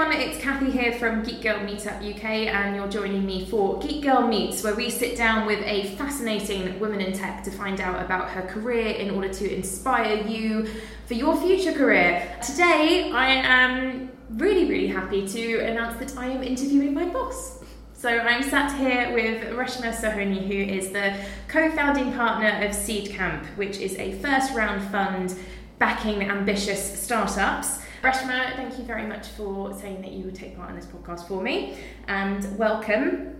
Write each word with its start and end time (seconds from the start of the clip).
everyone, 0.00 0.18
it's 0.18 0.42
Kathy 0.42 0.70
here 0.70 0.92
from 0.92 1.22
Geek 1.22 1.42
Girl 1.42 1.58
Meetup 1.58 1.98
UK, 1.98 2.24
and 2.24 2.74
you're 2.74 2.88
joining 2.88 3.26
me 3.26 3.44
for 3.44 3.78
Geek 3.80 4.02
Girl 4.02 4.26
Meets, 4.26 4.64
where 4.64 4.74
we 4.74 4.88
sit 4.88 5.14
down 5.14 5.46
with 5.46 5.62
a 5.62 5.94
fascinating 5.96 6.80
woman 6.80 7.02
in 7.02 7.12
tech 7.12 7.44
to 7.44 7.50
find 7.50 7.82
out 7.82 8.02
about 8.02 8.30
her 8.30 8.40
career 8.40 8.94
in 8.94 9.10
order 9.10 9.28
to 9.28 9.54
inspire 9.54 10.26
you 10.26 10.66
for 11.04 11.12
your 11.12 11.36
future 11.36 11.72
career. 11.72 12.34
Today, 12.40 13.12
I 13.12 13.26
am 13.26 14.10
really, 14.30 14.64
really 14.70 14.86
happy 14.86 15.28
to 15.28 15.58
announce 15.58 15.98
that 15.98 16.16
I 16.16 16.28
am 16.28 16.42
interviewing 16.42 16.94
my 16.94 17.04
boss. 17.04 17.62
So 17.92 18.08
I'm 18.08 18.42
sat 18.42 18.74
here 18.78 19.12
with 19.12 19.52
Reshma 19.52 19.94
Sohoni, 19.94 20.46
who 20.46 20.54
is 20.54 20.92
the 20.92 21.14
co-founding 21.48 22.14
partner 22.14 22.66
of 22.66 22.74
Seed 22.74 23.10
Camp, 23.10 23.44
which 23.56 23.76
is 23.76 23.96
a 23.96 24.12
first 24.20 24.54
round 24.54 24.82
fund 24.90 25.34
backing 25.78 26.22
ambitious 26.22 27.02
startups. 27.02 27.80
Reshma, 28.02 28.56
thank 28.56 28.78
you 28.78 28.84
very 28.84 29.06
much 29.06 29.28
for 29.28 29.74
saying 29.74 30.00
that 30.00 30.12
you 30.12 30.24
would 30.24 30.34
take 30.34 30.56
part 30.56 30.70
in 30.70 30.76
this 30.76 30.86
podcast 30.86 31.28
for 31.28 31.42
me, 31.42 31.76
and 32.08 32.56
welcome. 32.56 33.36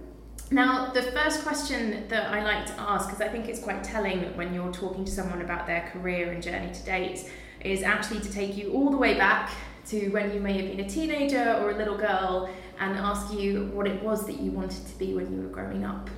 Now, 0.50 0.90
the 0.92 1.00
first 1.00 1.44
question 1.44 2.06
that 2.08 2.30
I 2.30 2.44
like 2.44 2.66
to 2.66 2.78
ask, 2.78 3.08
because 3.08 3.22
I 3.22 3.28
think 3.28 3.48
it's 3.48 3.60
quite 3.60 3.82
telling 3.82 4.20
when 4.36 4.52
you're 4.52 4.70
talking 4.70 5.06
to 5.06 5.10
someone 5.10 5.40
about 5.40 5.66
their 5.66 5.88
career 5.90 6.32
and 6.32 6.42
journey 6.42 6.70
to 6.74 6.82
date, 6.82 7.24
is 7.62 7.82
actually 7.82 8.20
to 8.20 8.30
take 8.30 8.54
you 8.54 8.72
all 8.72 8.90
the 8.90 8.98
way 8.98 9.14
back 9.16 9.50
to 9.86 10.10
when 10.10 10.30
you 10.34 10.40
may 10.40 10.52
have 10.60 10.70
been 10.70 10.84
a 10.84 10.88
teenager 10.88 11.54
or 11.62 11.70
a 11.70 11.76
little 11.78 11.96
girl 11.96 12.50
and 12.80 12.98
ask 12.98 13.32
you 13.32 13.70
what 13.72 13.86
it 13.86 14.02
was 14.02 14.26
that 14.26 14.40
you 14.40 14.50
wanted 14.50 14.86
to 14.86 14.98
be 14.98 15.14
when 15.14 15.32
you 15.32 15.40
were 15.40 15.48
growing 15.48 15.86
up. 15.86 16.10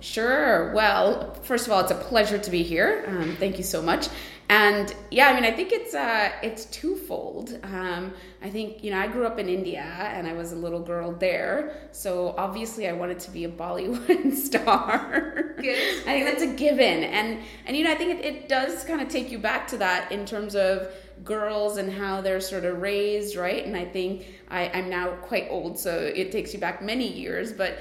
Sure. 0.00 0.72
Well, 0.72 1.34
first 1.42 1.66
of 1.66 1.72
all, 1.72 1.80
it's 1.80 1.92
a 1.92 1.94
pleasure 1.94 2.38
to 2.38 2.50
be 2.50 2.62
here. 2.62 3.04
Um, 3.06 3.36
thank 3.36 3.56
you 3.58 3.64
so 3.64 3.80
much. 3.80 4.08
And 4.52 4.94
yeah, 5.10 5.28
I 5.28 5.34
mean, 5.34 5.44
I 5.44 5.50
think 5.50 5.72
it's 5.72 5.94
uh, 5.94 6.30
it's 6.42 6.66
twofold. 6.66 7.58
Um, 7.62 8.12
I 8.42 8.50
think 8.50 8.84
you 8.84 8.90
know 8.90 8.98
I 8.98 9.06
grew 9.06 9.24
up 9.26 9.38
in 9.38 9.48
India 9.48 9.80
and 9.80 10.26
I 10.26 10.34
was 10.34 10.52
a 10.52 10.56
little 10.56 10.80
girl 10.80 11.10
there, 11.12 11.88
so 11.90 12.34
obviously 12.36 12.86
I 12.86 12.92
wanted 12.92 13.18
to 13.20 13.30
be 13.30 13.44
a 13.44 13.48
Bollywood 13.48 14.34
star. 14.48 15.54
Good. 15.56 16.02
I 16.02 16.12
think 16.12 16.26
that's 16.26 16.42
a 16.42 16.54
given, 16.54 17.02
and 17.02 17.38
and 17.64 17.74
you 17.74 17.84
know 17.84 17.92
I 17.92 17.94
think 17.94 18.18
it, 18.18 18.24
it 18.26 18.48
does 18.50 18.84
kind 18.84 19.00
of 19.00 19.08
take 19.08 19.30
you 19.30 19.38
back 19.38 19.68
to 19.68 19.78
that 19.78 20.12
in 20.12 20.26
terms 20.26 20.54
of 20.54 20.92
girls 21.24 21.76
and 21.76 21.92
how 21.92 22.20
they're 22.20 22.40
sort 22.40 22.64
of 22.64 22.80
raised, 22.80 23.36
right? 23.36 23.64
And 23.64 23.76
I 23.76 23.84
think 23.84 24.26
I, 24.48 24.68
I'm 24.68 24.88
now 24.88 25.10
quite 25.22 25.46
old, 25.50 25.78
so 25.78 25.96
it 25.96 26.32
takes 26.32 26.52
you 26.52 26.60
back 26.60 26.82
many 26.82 27.06
years, 27.06 27.52
but 27.52 27.78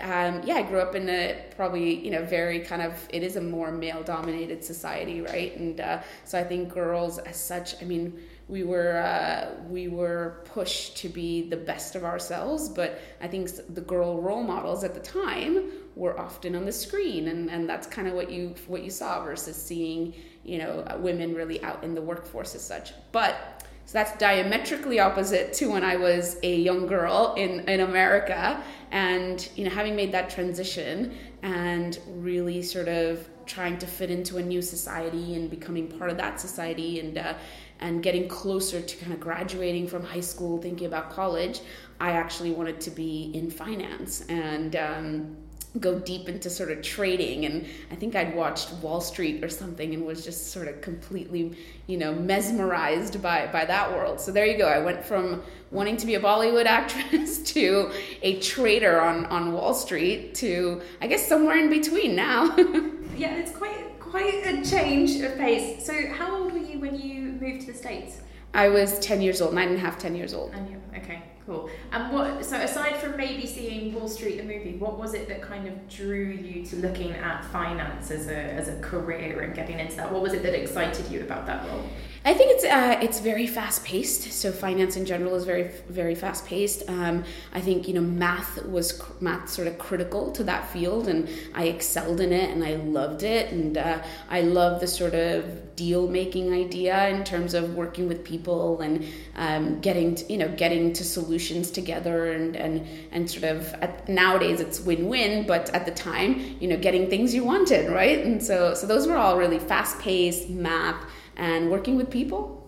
um, 0.00 0.42
yeah, 0.44 0.54
I 0.54 0.62
grew 0.62 0.80
up 0.80 0.94
in 0.94 1.08
a 1.08 1.44
probably 1.56 2.04
you 2.04 2.10
know 2.10 2.24
very 2.24 2.60
kind 2.60 2.82
of 2.82 2.94
it 3.10 3.22
is 3.22 3.36
a 3.36 3.40
more 3.40 3.70
male 3.70 4.02
dominated 4.02 4.64
society, 4.64 5.20
right? 5.20 5.56
And 5.56 5.80
uh, 5.80 6.02
so 6.24 6.38
I 6.38 6.44
think 6.44 6.72
girls 6.72 7.18
as 7.18 7.36
such, 7.36 7.80
I 7.82 7.84
mean, 7.84 8.18
we 8.48 8.62
were 8.62 8.98
uh, 8.98 9.50
we 9.68 9.88
were 9.88 10.42
pushed 10.46 10.96
to 10.98 11.08
be 11.08 11.48
the 11.48 11.56
best 11.56 11.94
of 11.94 12.04
ourselves, 12.04 12.68
but 12.68 13.00
I 13.20 13.28
think 13.28 13.50
the 13.74 13.80
girl 13.80 14.20
role 14.20 14.42
models 14.42 14.84
at 14.84 14.94
the 14.94 15.00
time 15.00 15.70
were 15.96 16.18
often 16.18 16.54
on 16.54 16.64
the 16.64 16.72
screen, 16.72 17.28
and, 17.28 17.50
and 17.50 17.68
that's 17.68 17.86
kind 17.86 18.08
of 18.08 18.14
what 18.14 18.30
you 18.30 18.54
what 18.66 18.82
you 18.82 18.90
saw 18.90 19.22
versus 19.24 19.56
seeing 19.56 20.14
you 20.48 20.58
know 20.58 20.84
women 20.98 21.34
really 21.34 21.62
out 21.62 21.84
in 21.84 21.94
the 21.94 22.02
workforce 22.02 22.54
as 22.54 22.64
such, 22.64 22.92
but 23.12 23.58
so 23.88 23.94
that's 23.94 24.18
diametrically 24.18 25.00
opposite 25.00 25.54
to 25.54 25.70
when 25.70 25.82
I 25.82 25.96
was 25.96 26.36
a 26.42 26.56
young 26.56 26.86
girl 26.86 27.32
in, 27.38 27.60
in 27.60 27.80
America. 27.80 28.62
And, 28.90 29.48
you 29.56 29.64
know, 29.64 29.70
having 29.70 29.96
made 29.96 30.12
that 30.12 30.28
transition 30.28 31.16
and 31.40 31.98
really 32.06 32.60
sort 32.60 32.88
of 32.88 33.26
trying 33.46 33.78
to 33.78 33.86
fit 33.86 34.10
into 34.10 34.36
a 34.36 34.42
new 34.42 34.60
society 34.60 35.36
and 35.36 35.48
becoming 35.48 35.88
part 35.88 36.10
of 36.10 36.18
that 36.18 36.38
society 36.38 37.00
and, 37.00 37.16
uh, 37.16 37.32
and 37.80 38.02
getting 38.02 38.28
closer 38.28 38.82
to 38.82 38.96
kind 38.98 39.14
of 39.14 39.20
graduating 39.20 39.86
from 39.86 40.04
high 40.04 40.20
school, 40.20 40.60
thinking 40.60 40.86
about 40.86 41.08
college, 41.08 41.62
I 41.98 42.10
actually 42.10 42.50
wanted 42.50 42.82
to 42.82 42.90
be 42.90 43.30
in 43.32 43.50
finance. 43.50 44.20
And, 44.28 44.76
um, 44.76 45.36
go 45.80 45.98
deep 45.98 46.28
into 46.28 46.48
sort 46.50 46.70
of 46.70 46.82
trading. 46.82 47.44
And 47.44 47.66
i 47.90 47.94
think 47.94 48.16
i'd 48.16 48.34
watched 48.34 48.72
wall 48.74 49.00
street 49.00 49.44
or 49.44 49.48
something 49.48 49.94
and 49.94 50.04
was 50.04 50.24
just 50.24 50.50
sort 50.52 50.68
of 50.68 50.80
completely 50.80 51.56
you 51.86 51.96
know 51.96 52.14
mesmerized 52.14 53.22
by 53.22 53.46
by 53.52 53.64
that 53.64 53.90
world. 53.92 54.20
So 54.20 54.32
there 54.32 54.46
you 54.46 54.58
go. 54.58 54.66
I 54.68 54.78
went 54.78 55.04
from 55.04 55.42
wanting 55.70 55.96
to 55.98 56.06
be 56.06 56.14
a 56.14 56.20
bollywood 56.20 56.66
actress 56.80 57.42
to 57.54 57.90
a 58.22 58.40
trader 58.40 59.00
on 59.00 59.26
on 59.26 59.52
wall 59.52 59.74
street 59.74 60.34
to 60.36 60.80
i 61.00 61.06
guess 61.06 61.26
somewhere 61.26 61.58
in 61.58 61.70
between 61.70 62.14
now. 62.14 62.56
Yeah 63.16 63.34
it's 63.34 63.50
quite 63.50 63.98
quite 63.98 64.46
a 64.46 64.64
change 64.64 65.20
of 65.22 65.36
pace. 65.36 65.84
So 65.84 65.92
how 66.06 66.36
old 66.36 66.52
were 66.52 66.58
you 66.58 66.78
when 66.78 66.98
you 66.98 67.32
moved 67.32 67.62
to 67.62 67.72
the 67.72 67.78
states? 67.78 68.20
I 68.54 68.68
was 68.68 68.98
10 69.00 69.20
years 69.20 69.40
old 69.40 69.54
nine 69.54 69.68
and 69.68 69.76
a 69.76 69.80
half 69.80 69.98
10 69.98 70.14
years 70.14 70.32
old. 70.32 70.54
Okay 70.96 71.22
Cool. 71.48 71.70
And 71.92 72.12
what? 72.12 72.44
So 72.44 72.58
aside 72.58 72.98
from 72.98 73.16
maybe 73.16 73.46
seeing 73.46 73.94
Wall 73.94 74.06
Street 74.06 74.36
the 74.36 74.42
movie, 74.42 74.76
what 74.76 74.98
was 74.98 75.14
it 75.14 75.28
that 75.28 75.40
kind 75.40 75.66
of 75.66 75.88
drew 75.88 76.26
you 76.26 76.62
to 76.66 76.76
looking 76.76 77.12
at 77.12 77.42
finance 77.46 78.10
as 78.10 78.28
a 78.28 78.36
as 78.36 78.68
a 78.68 78.78
career 78.80 79.40
and 79.40 79.54
getting 79.54 79.78
into 79.78 79.96
that? 79.96 80.12
What 80.12 80.20
was 80.20 80.34
it 80.34 80.42
that 80.42 80.52
excited 80.52 81.10
you 81.10 81.22
about 81.22 81.46
that 81.46 81.66
role? 81.66 81.88
I 82.24 82.34
think 82.34 82.50
it's 82.52 82.64
uh, 82.64 82.98
it's 83.00 83.20
very 83.20 83.46
fast 83.46 83.84
paced. 83.84 84.32
So 84.32 84.50
finance 84.50 84.96
in 84.96 85.06
general 85.06 85.34
is 85.36 85.44
very 85.44 85.70
very 85.88 86.14
fast 86.14 86.46
paced. 86.46 86.88
Um, 86.88 87.24
I 87.52 87.60
think 87.60 87.86
you 87.86 87.94
know 87.94 88.00
math 88.00 88.64
was 88.66 89.00
math 89.20 89.48
sort 89.48 89.68
of 89.68 89.78
critical 89.78 90.32
to 90.32 90.44
that 90.44 90.68
field, 90.70 91.06
and 91.06 91.28
I 91.54 91.64
excelled 91.64 92.20
in 92.20 92.32
it, 92.32 92.50
and 92.50 92.64
I 92.64 92.74
loved 92.76 93.22
it, 93.22 93.52
and 93.52 93.78
uh, 93.78 94.02
I 94.28 94.40
love 94.40 94.80
the 94.80 94.88
sort 94.88 95.14
of 95.14 95.76
deal 95.76 96.08
making 96.08 96.52
idea 96.52 97.08
in 97.08 97.22
terms 97.22 97.54
of 97.54 97.76
working 97.76 98.08
with 98.08 98.24
people 98.24 98.80
and 98.80 99.06
um, 99.36 99.80
getting 99.80 100.16
to, 100.16 100.32
you 100.32 100.38
know 100.38 100.48
getting 100.56 100.92
to 100.94 101.04
solutions 101.04 101.70
together, 101.70 102.32
and 102.32 102.56
and 102.56 102.86
and 103.12 103.30
sort 103.30 103.44
of 103.44 103.72
at, 103.74 104.08
nowadays 104.08 104.60
it's 104.60 104.80
win 104.80 105.08
win, 105.08 105.46
but 105.46 105.70
at 105.70 105.86
the 105.86 105.92
time 105.92 106.56
you 106.58 106.66
know 106.66 106.76
getting 106.76 107.08
things 107.08 107.32
you 107.32 107.44
wanted, 107.44 107.92
right? 107.92 108.24
And 108.24 108.42
so 108.42 108.74
so 108.74 108.88
those 108.88 109.06
were 109.06 109.16
all 109.16 109.38
really 109.38 109.60
fast 109.60 110.00
paced 110.00 110.48
math 110.48 110.96
and 111.38 111.70
working 111.70 111.96
with 111.96 112.10
people. 112.10 112.66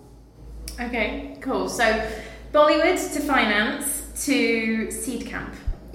Okay, 0.80 1.36
cool. 1.40 1.68
So, 1.68 1.84
Bollywood 2.52 3.12
to 3.14 3.20
finance 3.20 4.24
to 4.24 4.90
seed 4.90 5.26
camp. 5.26 5.54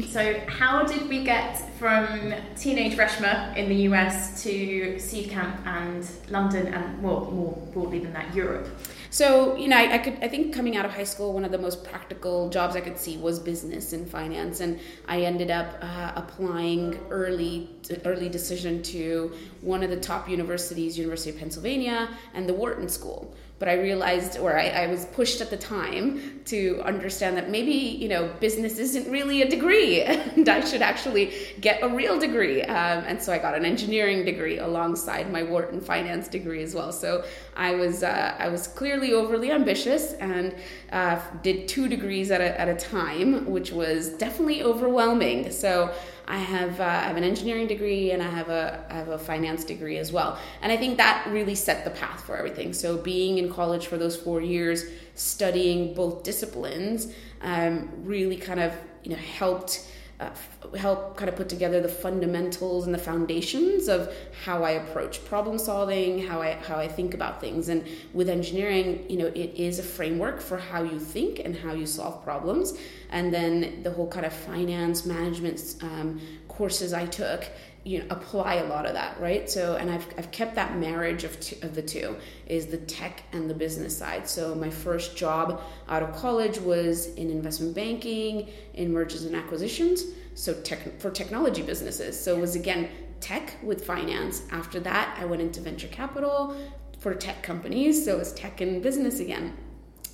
So, 0.09 0.39
how 0.47 0.83
did 0.83 1.07
we 1.07 1.23
get 1.23 1.57
from 1.79 2.33
teenage 2.57 2.97
Reshma 2.97 3.55
in 3.55 3.69
the 3.69 3.75
US 3.89 4.43
to 4.43 4.99
seed 4.99 5.29
camp 5.29 5.55
and 5.65 6.05
London 6.29 6.73
and 6.73 7.01
well, 7.01 7.31
more 7.31 7.53
broadly 7.73 7.99
than 7.99 8.13
that, 8.13 8.35
Europe? 8.35 8.67
So, 9.09 9.55
you 9.55 9.69
know, 9.69 9.77
I, 9.77 9.93
I, 9.93 9.97
could, 9.99 10.17
I 10.21 10.27
think 10.27 10.53
coming 10.53 10.75
out 10.75 10.83
of 10.85 10.91
high 10.91 11.05
school, 11.05 11.31
one 11.31 11.45
of 11.45 11.51
the 11.51 11.57
most 11.57 11.85
practical 11.85 12.49
jobs 12.49 12.75
I 12.75 12.81
could 12.81 12.99
see 12.99 13.15
was 13.15 13.39
business 13.39 13.93
and 13.93 14.09
finance. 14.09 14.59
And 14.59 14.77
I 15.07 15.21
ended 15.21 15.49
up 15.49 15.77
uh, 15.81 16.11
applying 16.17 16.99
early, 17.09 17.69
early 18.05 18.29
decision 18.29 18.81
to 18.83 19.31
one 19.61 19.83
of 19.83 19.89
the 19.89 19.99
top 19.99 20.29
universities, 20.29 20.97
University 20.97 21.31
of 21.31 21.37
Pennsylvania, 21.37 22.09
and 22.33 22.47
the 22.47 22.53
Wharton 22.53 22.89
School 22.89 23.35
but 23.57 23.69
I 23.69 23.75
realized, 23.75 24.37
or 24.37 24.57
I, 24.57 24.67
I, 24.67 24.87
was 24.87 25.05
pushed 25.05 25.39
at 25.39 25.49
the 25.49 25.55
time 25.55 26.41
to 26.45 26.81
understand 26.83 27.37
that 27.37 27.49
maybe 27.49 27.71
you 27.71 28.09
know 28.09 28.29
business 28.41 28.77
isn't 28.79 29.09
really 29.09 29.41
a 29.43 29.49
degree, 29.49 30.01
and 30.03 30.47
I 30.49 30.59
should 30.65 30.81
actually 30.81 31.33
get 31.61 31.81
a 31.81 31.87
real 31.87 32.19
degree. 32.19 32.63
Um, 32.63 33.05
and 33.07 33.21
so 33.21 33.31
I 33.31 33.37
got 33.37 33.55
an 33.55 33.63
engineering 33.63 34.25
degree 34.25 34.57
alongside 34.57 35.31
my 35.31 35.43
Wharton 35.43 35.79
finance 35.79 36.27
degree 36.27 36.63
as 36.63 36.75
well. 36.75 36.91
So 36.91 37.23
I 37.55 37.75
was 37.75 38.03
uh, 38.03 38.35
I 38.37 38.49
was 38.49 38.67
clearly 38.67 39.13
overly 39.13 39.51
ambitious 39.51 40.13
and 40.13 40.53
uh, 40.91 41.21
did 41.41 41.69
two 41.69 41.87
degrees 41.87 42.31
at 42.31 42.41
a 42.41 42.59
at 42.59 42.67
a 42.67 42.75
time, 42.75 43.49
which 43.49 43.71
was 43.71 44.09
definitely 44.09 44.63
overwhelming. 44.63 45.51
So. 45.51 45.93
I 46.27 46.37
have, 46.37 46.79
uh, 46.79 46.83
I 46.83 47.03
have 47.03 47.17
an 47.17 47.23
engineering 47.23 47.67
degree 47.67 48.11
and 48.11 48.21
I 48.21 48.29
have 48.29 48.49
a 48.49 48.85
I 48.89 48.93
have 48.95 49.09
a 49.09 49.17
finance 49.17 49.63
degree 49.63 49.97
as 49.97 50.11
well. 50.11 50.39
And 50.61 50.71
I 50.71 50.77
think 50.77 50.97
that 50.97 51.27
really 51.29 51.55
set 51.55 51.83
the 51.83 51.91
path 51.91 52.23
for 52.25 52.35
everything. 52.35 52.73
So 52.73 52.97
being 52.97 53.37
in 53.37 53.51
college 53.51 53.87
for 53.87 53.97
those 53.97 54.15
four 54.15 54.41
years, 54.41 54.85
studying 55.13 55.93
both 55.93 56.23
disciplines, 56.23 57.13
um, 57.41 57.89
really 58.03 58.37
kind 58.37 58.59
of 58.59 58.73
you 59.03 59.11
know 59.11 59.17
helped. 59.17 59.87
Uh, 60.17 60.29
help 60.77 61.17
kind 61.17 61.27
of 61.27 61.35
put 61.35 61.49
together 61.49 61.81
the 61.81 61.89
fundamentals 61.89 62.85
and 62.85 62.93
the 62.93 62.97
foundations 62.97 63.89
of 63.89 64.15
how 64.45 64.63
I 64.63 64.71
approach 64.71 65.25
problem 65.25 65.59
solving, 65.59 66.25
how 66.25 66.41
I 66.41 66.53
how 66.53 66.77
I 66.77 66.87
think 66.87 67.13
about 67.13 67.41
things. 67.41 67.67
And 67.67 67.85
with 68.13 68.29
engineering, 68.29 69.05
you 69.09 69.17
know, 69.17 69.27
it 69.27 69.53
is 69.55 69.77
a 69.79 69.83
framework 69.83 70.39
for 70.39 70.57
how 70.57 70.83
you 70.83 71.01
think 71.01 71.39
and 71.39 71.53
how 71.53 71.73
you 71.73 71.85
solve 71.85 72.23
problems. 72.23 72.77
And 73.09 73.33
then 73.33 73.83
the 73.83 73.91
whole 73.91 74.07
kind 74.07 74.25
of 74.25 74.31
finance 74.31 75.05
management 75.05 75.75
um, 75.81 76.21
courses 76.47 76.93
I 76.93 77.07
took 77.07 77.45
you 77.85 77.99
know 77.99 78.05
apply 78.09 78.55
a 78.55 78.67
lot 78.67 78.85
of 78.85 78.93
that 78.93 79.17
right 79.21 79.49
so 79.49 79.75
and 79.75 79.89
i've, 79.89 80.07
I've 80.17 80.31
kept 80.31 80.55
that 80.55 80.77
marriage 80.77 81.23
of, 81.23 81.37
of 81.61 81.75
the 81.75 81.83
two 81.83 82.17
is 82.47 82.65
the 82.65 82.77
tech 82.77 83.23
and 83.31 83.49
the 83.49 83.53
business 83.53 83.95
side 83.97 84.27
so 84.27 84.53
my 84.55 84.69
first 84.69 85.15
job 85.15 85.61
out 85.87 86.03
of 86.03 86.13
college 86.15 86.59
was 86.59 87.13
in 87.13 87.29
investment 87.29 87.75
banking 87.75 88.49
in 88.73 88.91
mergers 88.91 89.23
and 89.23 89.35
acquisitions 89.35 90.03
so 90.35 90.53
tech 90.53 90.99
for 90.99 91.09
technology 91.09 91.61
businesses. 91.61 92.21
So 92.21 92.35
it 92.37 92.41
was 92.41 92.55
again 92.55 92.89
tech 93.21 93.55
with 93.63 93.85
finance. 93.85 94.43
After 94.51 94.79
that, 94.81 95.17
I 95.19 95.25
went 95.25 95.41
into 95.41 95.61
venture 95.61 95.87
capital 95.87 96.55
for 96.99 97.15
tech 97.15 97.41
companies. 97.41 98.03
So 98.03 98.15
it 98.15 98.19
was 98.19 98.33
tech 98.33 98.61
and 98.61 98.83
business 98.83 99.19
again. 99.21 99.57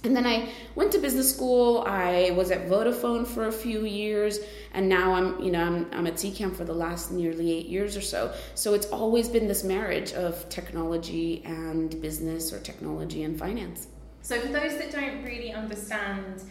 And 0.03 0.15
then 0.15 0.25
I 0.25 0.50
went 0.74 0.92
to 0.94 1.00
business 1.00 1.31
school. 1.33 1.83
I 1.86 2.31
was 2.31 2.50
at 2.50 2.68
Vodafone 2.68 3.25
for 3.25 3.48
a 3.48 3.51
few 3.51 3.86
years, 3.86 4.39
and 4.74 4.89
now 4.89 5.13
I'm, 5.13 5.39
you 5.39 5.51
know, 5.51 5.63
I'm, 5.63 5.88
I'm 5.92 6.07
at 6.07 6.15
Seedcamp 6.15 6.56
for 6.56 6.63
the 6.63 6.74
last 6.74 7.12
nearly 7.12 7.51
eight 7.51 7.68
years 7.68 7.95
or 7.95 8.01
so. 8.01 8.33
So 8.56 8.74
it's 8.74 8.88
always 8.88 9.30
been 9.30 9.48
this 9.48 9.63
marriage 9.63 10.13
of 10.13 10.50
technology 10.50 11.44
and 11.45 12.01
business, 12.01 12.51
or 12.51 12.59
technology 12.59 13.24
and 13.24 13.38
finance. 13.38 13.88
So 14.24 14.39
for 14.39 14.48
those 14.48 14.77
that 14.80 14.92
don't 14.92 15.24
really 15.24 15.51
understand 15.51 16.44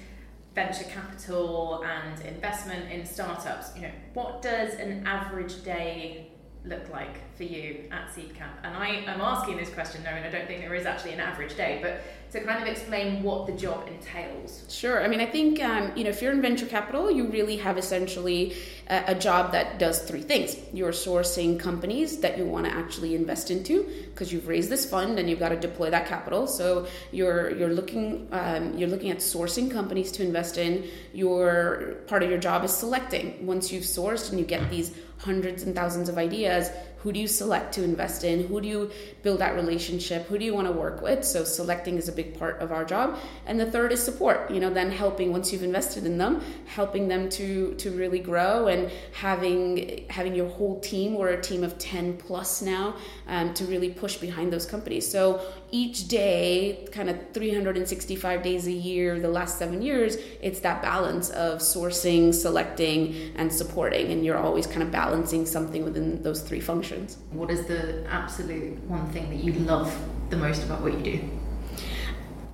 venture 0.54 0.84
capital 0.84 1.84
and 1.84 2.20
investment 2.26 2.90
in 2.92 3.04
startups, 3.04 3.74
you 3.74 3.82
know, 3.82 3.92
what 4.14 4.42
does 4.42 4.74
an 4.74 5.06
average 5.06 5.64
day 5.64 6.28
look 6.64 6.88
like 6.90 7.16
for 7.40 7.44
you 7.44 7.84
at 7.90 8.08
Seedcamp? 8.14 8.52
And 8.64 8.76
I 8.76 8.88
am 9.06 9.20
asking 9.20 9.56
this 9.56 9.70
question 9.70 10.02
knowing 10.04 10.22
I 10.22 10.30
don't 10.30 10.46
think 10.46 10.60
there 10.60 10.74
is 10.74 10.84
actually 10.84 11.14
an 11.14 11.20
average 11.20 11.56
day, 11.56 11.78
but 11.80 12.02
to 12.32 12.44
kind 12.44 12.62
of 12.62 12.68
explain 12.68 13.22
what 13.22 13.46
the 13.46 13.52
job 13.52 13.88
entails. 13.88 14.64
Sure. 14.68 15.02
I 15.02 15.08
mean, 15.08 15.20
I 15.20 15.26
think 15.26 15.60
um, 15.62 15.90
you 15.96 16.04
know 16.04 16.10
if 16.10 16.20
you're 16.20 16.32
in 16.32 16.42
venture 16.42 16.66
capital, 16.66 17.10
you 17.10 17.28
really 17.28 17.56
have 17.56 17.78
essentially 17.78 18.54
a, 18.88 19.04
a 19.08 19.14
job 19.14 19.52
that 19.52 19.78
does 19.78 20.02
three 20.02 20.20
things. 20.20 20.54
You're 20.72 20.92
sourcing 20.92 21.58
companies 21.58 22.18
that 22.18 22.36
you 22.36 22.44
want 22.44 22.66
to 22.66 22.72
actually 22.72 23.14
invest 23.14 23.50
into 23.50 23.84
because 24.10 24.32
you've 24.32 24.46
raised 24.46 24.68
this 24.68 24.88
fund 24.88 25.18
and 25.18 25.28
you've 25.28 25.40
got 25.40 25.48
to 25.48 25.56
deploy 25.58 25.90
that 25.90 26.06
capital. 26.06 26.46
So 26.46 26.86
you're 27.10 27.56
you're 27.56 27.72
looking 27.72 28.28
um, 28.32 28.76
you're 28.76 28.90
looking 28.90 29.10
at 29.10 29.18
sourcing 29.18 29.70
companies 29.70 30.12
to 30.12 30.22
invest 30.22 30.58
in. 30.58 30.84
Your 31.14 31.96
part 32.06 32.22
of 32.22 32.28
your 32.28 32.38
job 32.38 32.64
is 32.64 32.72
selecting. 32.72 33.46
Once 33.46 33.72
you've 33.72 33.84
sourced 33.84 34.28
and 34.30 34.38
you 34.38 34.44
get 34.44 34.70
these 34.70 34.94
hundreds 35.18 35.64
and 35.64 35.74
thousands 35.74 36.08
of 36.08 36.16
ideas 36.16 36.70
who 37.02 37.12
do 37.12 37.20
you 37.20 37.26
select 37.30 37.72
to 37.74 37.84
invest 37.84 38.24
in? 38.24 38.46
Who 38.46 38.60
do 38.60 38.68
you 38.68 38.90
build 39.22 39.40
that 39.40 39.54
relationship? 39.54 40.26
Who 40.26 40.38
do 40.38 40.44
you 40.44 40.54
want 40.54 40.66
to 40.66 40.72
work 40.72 41.00
with? 41.00 41.24
So 41.24 41.44
selecting 41.44 41.96
is 41.96 42.08
a 42.08 42.12
big 42.12 42.38
part 42.38 42.60
of 42.60 42.72
our 42.72 42.84
job. 42.84 43.18
And 43.46 43.58
the 43.58 43.70
third 43.70 43.92
is 43.92 44.02
support 44.02 44.50
you 44.50 44.60
know 44.60 44.70
then 44.70 44.90
helping 44.90 45.32
once 45.32 45.52
you've 45.52 45.62
invested 45.62 46.04
in 46.04 46.18
them 46.18 46.42
helping 46.66 47.08
them 47.08 47.28
to 47.28 47.74
to 47.74 47.90
really 47.90 48.18
grow 48.18 48.66
and 48.66 48.90
having 49.12 50.04
having 50.08 50.34
your 50.34 50.48
whole 50.48 50.80
team 50.80 51.14
we're 51.14 51.28
a 51.28 51.40
team 51.40 51.62
of 51.62 51.78
10 51.78 52.16
plus 52.16 52.62
now 52.62 52.96
um, 53.28 53.54
to 53.54 53.64
really 53.64 53.90
push 53.90 54.16
behind 54.16 54.52
those 54.52 54.66
companies. 54.66 55.10
So 55.10 55.40
each 55.70 56.08
day 56.08 56.88
kind 56.92 57.08
of 57.08 57.16
365 57.32 58.42
days 58.42 58.66
a 58.66 58.72
year 58.72 59.20
the 59.20 59.28
last 59.28 59.58
seven 59.58 59.80
years 59.82 60.16
it's 60.40 60.60
that 60.60 60.82
balance 60.82 61.30
of 61.30 61.60
sourcing 61.60 62.34
selecting 62.34 63.32
and 63.36 63.52
supporting. 63.52 64.10
And 64.12 64.24
you're 64.24 64.38
always 64.38 64.66
kind 64.66 64.82
of 64.82 64.90
balancing 64.90 65.46
something 65.46 65.84
within 65.84 66.22
those 66.22 66.42
three 66.42 66.60
functions 66.60 66.80
functions. 66.80 67.18
What 67.32 67.50
is 67.50 67.66
the 67.66 68.04
absolute 68.08 68.78
one 68.84 69.06
thing 69.12 69.30
that 69.30 69.36
you 69.36 69.52
love 69.52 69.94
the 70.30 70.36
most 70.36 70.64
about 70.64 70.82
what 70.82 70.92
you 70.92 71.00
do? 71.00 71.30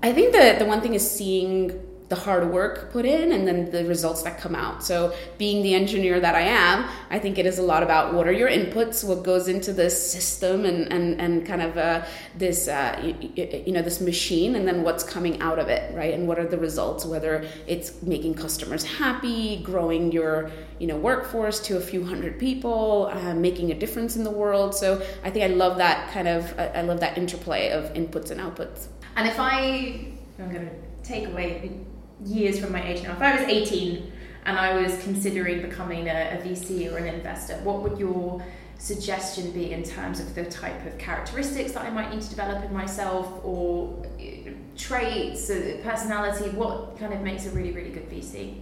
I 0.02 0.12
think 0.12 0.32
that 0.32 0.58
the 0.58 0.66
one 0.66 0.80
thing 0.80 0.94
is 0.94 1.08
seeing 1.08 1.72
the 2.08 2.14
hard 2.14 2.52
work 2.52 2.92
put 2.92 3.04
in 3.04 3.32
and 3.32 3.48
then 3.48 3.70
the 3.70 3.84
results 3.84 4.22
that 4.22 4.38
come 4.38 4.54
out. 4.54 4.84
So, 4.84 5.14
being 5.38 5.62
the 5.62 5.74
engineer 5.74 6.20
that 6.20 6.34
I 6.34 6.42
am, 6.42 6.88
I 7.10 7.18
think 7.18 7.36
it 7.38 7.46
is 7.46 7.58
a 7.58 7.62
lot 7.62 7.82
about 7.82 8.14
what 8.14 8.28
are 8.28 8.32
your 8.32 8.48
inputs, 8.48 9.02
what 9.06 9.24
goes 9.24 9.48
into 9.48 9.72
this 9.72 10.12
system, 10.12 10.64
and 10.64 10.92
and 10.92 11.20
and 11.20 11.44
kind 11.44 11.62
of 11.62 11.76
uh, 11.76 12.04
this 12.36 12.68
uh, 12.68 13.00
you, 13.02 13.62
you, 13.66 13.72
know 13.72 13.82
this 13.82 14.00
machine, 14.00 14.54
and 14.54 14.68
then 14.68 14.82
what's 14.82 15.02
coming 15.02 15.40
out 15.40 15.58
of 15.58 15.68
it, 15.68 15.94
right? 15.96 16.14
And 16.14 16.28
what 16.28 16.38
are 16.38 16.46
the 16.46 16.58
results? 16.58 17.04
Whether 17.04 17.48
it's 17.66 18.00
making 18.02 18.34
customers 18.34 18.84
happy, 18.84 19.62
growing 19.62 20.12
your 20.12 20.50
you 20.78 20.86
know 20.86 20.96
workforce 20.96 21.58
to 21.66 21.76
a 21.76 21.80
few 21.80 22.04
hundred 22.04 22.38
people, 22.38 23.10
uh, 23.12 23.34
making 23.34 23.72
a 23.72 23.74
difference 23.74 24.14
in 24.14 24.22
the 24.22 24.30
world. 24.30 24.76
So, 24.76 25.04
I 25.24 25.30
think 25.30 25.44
I 25.44 25.54
love 25.54 25.78
that 25.78 26.12
kind 26.12 26.28
of 26.28 26.56
I 26.58 26.82
love 26.82 27.00
that 27.00 27.18
interplay 27.18 27.70
of 27.70 27.92
inputs 27.94 28.30
and 28.30 28.40
outputs. 28.40 28.86
And 29.16 29.26
if 29.26 29.40
I 29.40 30.12
I'm 30.38 30.52
going 30.52 30.66
to 30.66 30.72
take 31.02 31.26
away 31.26 31.80
years 32.24 32.58
from 32.58 32.72
my 32.72 32.86
age 32.86 33.02
now. 33.02 33.12
If 33.12 33.22
I 33.22 33.36
was 33.36 33.48
18 33.48 34.12
and 34.46 34.58
I 34.58 34.80
was 34.80 35.02
considering 35.02 35.62
becoming 35.62 36.08
a, 36.08 36.38
a 36.38 36.42
VC 36.42 36.92
or 36.92 36.98
an 36.98 37.12
investor, 37.12 37.54
what 37.62 37.82
would 37.82 37.98
your 37.98 38.44
suggestion 38.78 39.50
be 39.52 39.72
in 39.72 39.82
terms 39.82 40.20
of 40.20 40.34
the 40.34 40.44
type 40.44 40.84
of 40.86 40.98
characteristics 40.98 41.72
that 41.72 41.84
I 41.84 41.90
might 41.90 42.12
need 42.12 42.22
to 42.22 42.30
develop 42.30 42.64
in 42.64 42.72
myself 42.72 43.44
or 43.44 44.04
uh, 44.20 44.50
traits, 44.76 45.50
uh, 45.50 45.78
personality? 45.82 46.50
What 46.50 46.98
kind 46.98 47.12
of 47.12 47.22
makes 47.22 47.46
a 47.46 47.50
really, 47.50 47.72
really 47.72 47.90
good 47.90 48.08
VC? 48.08 48.60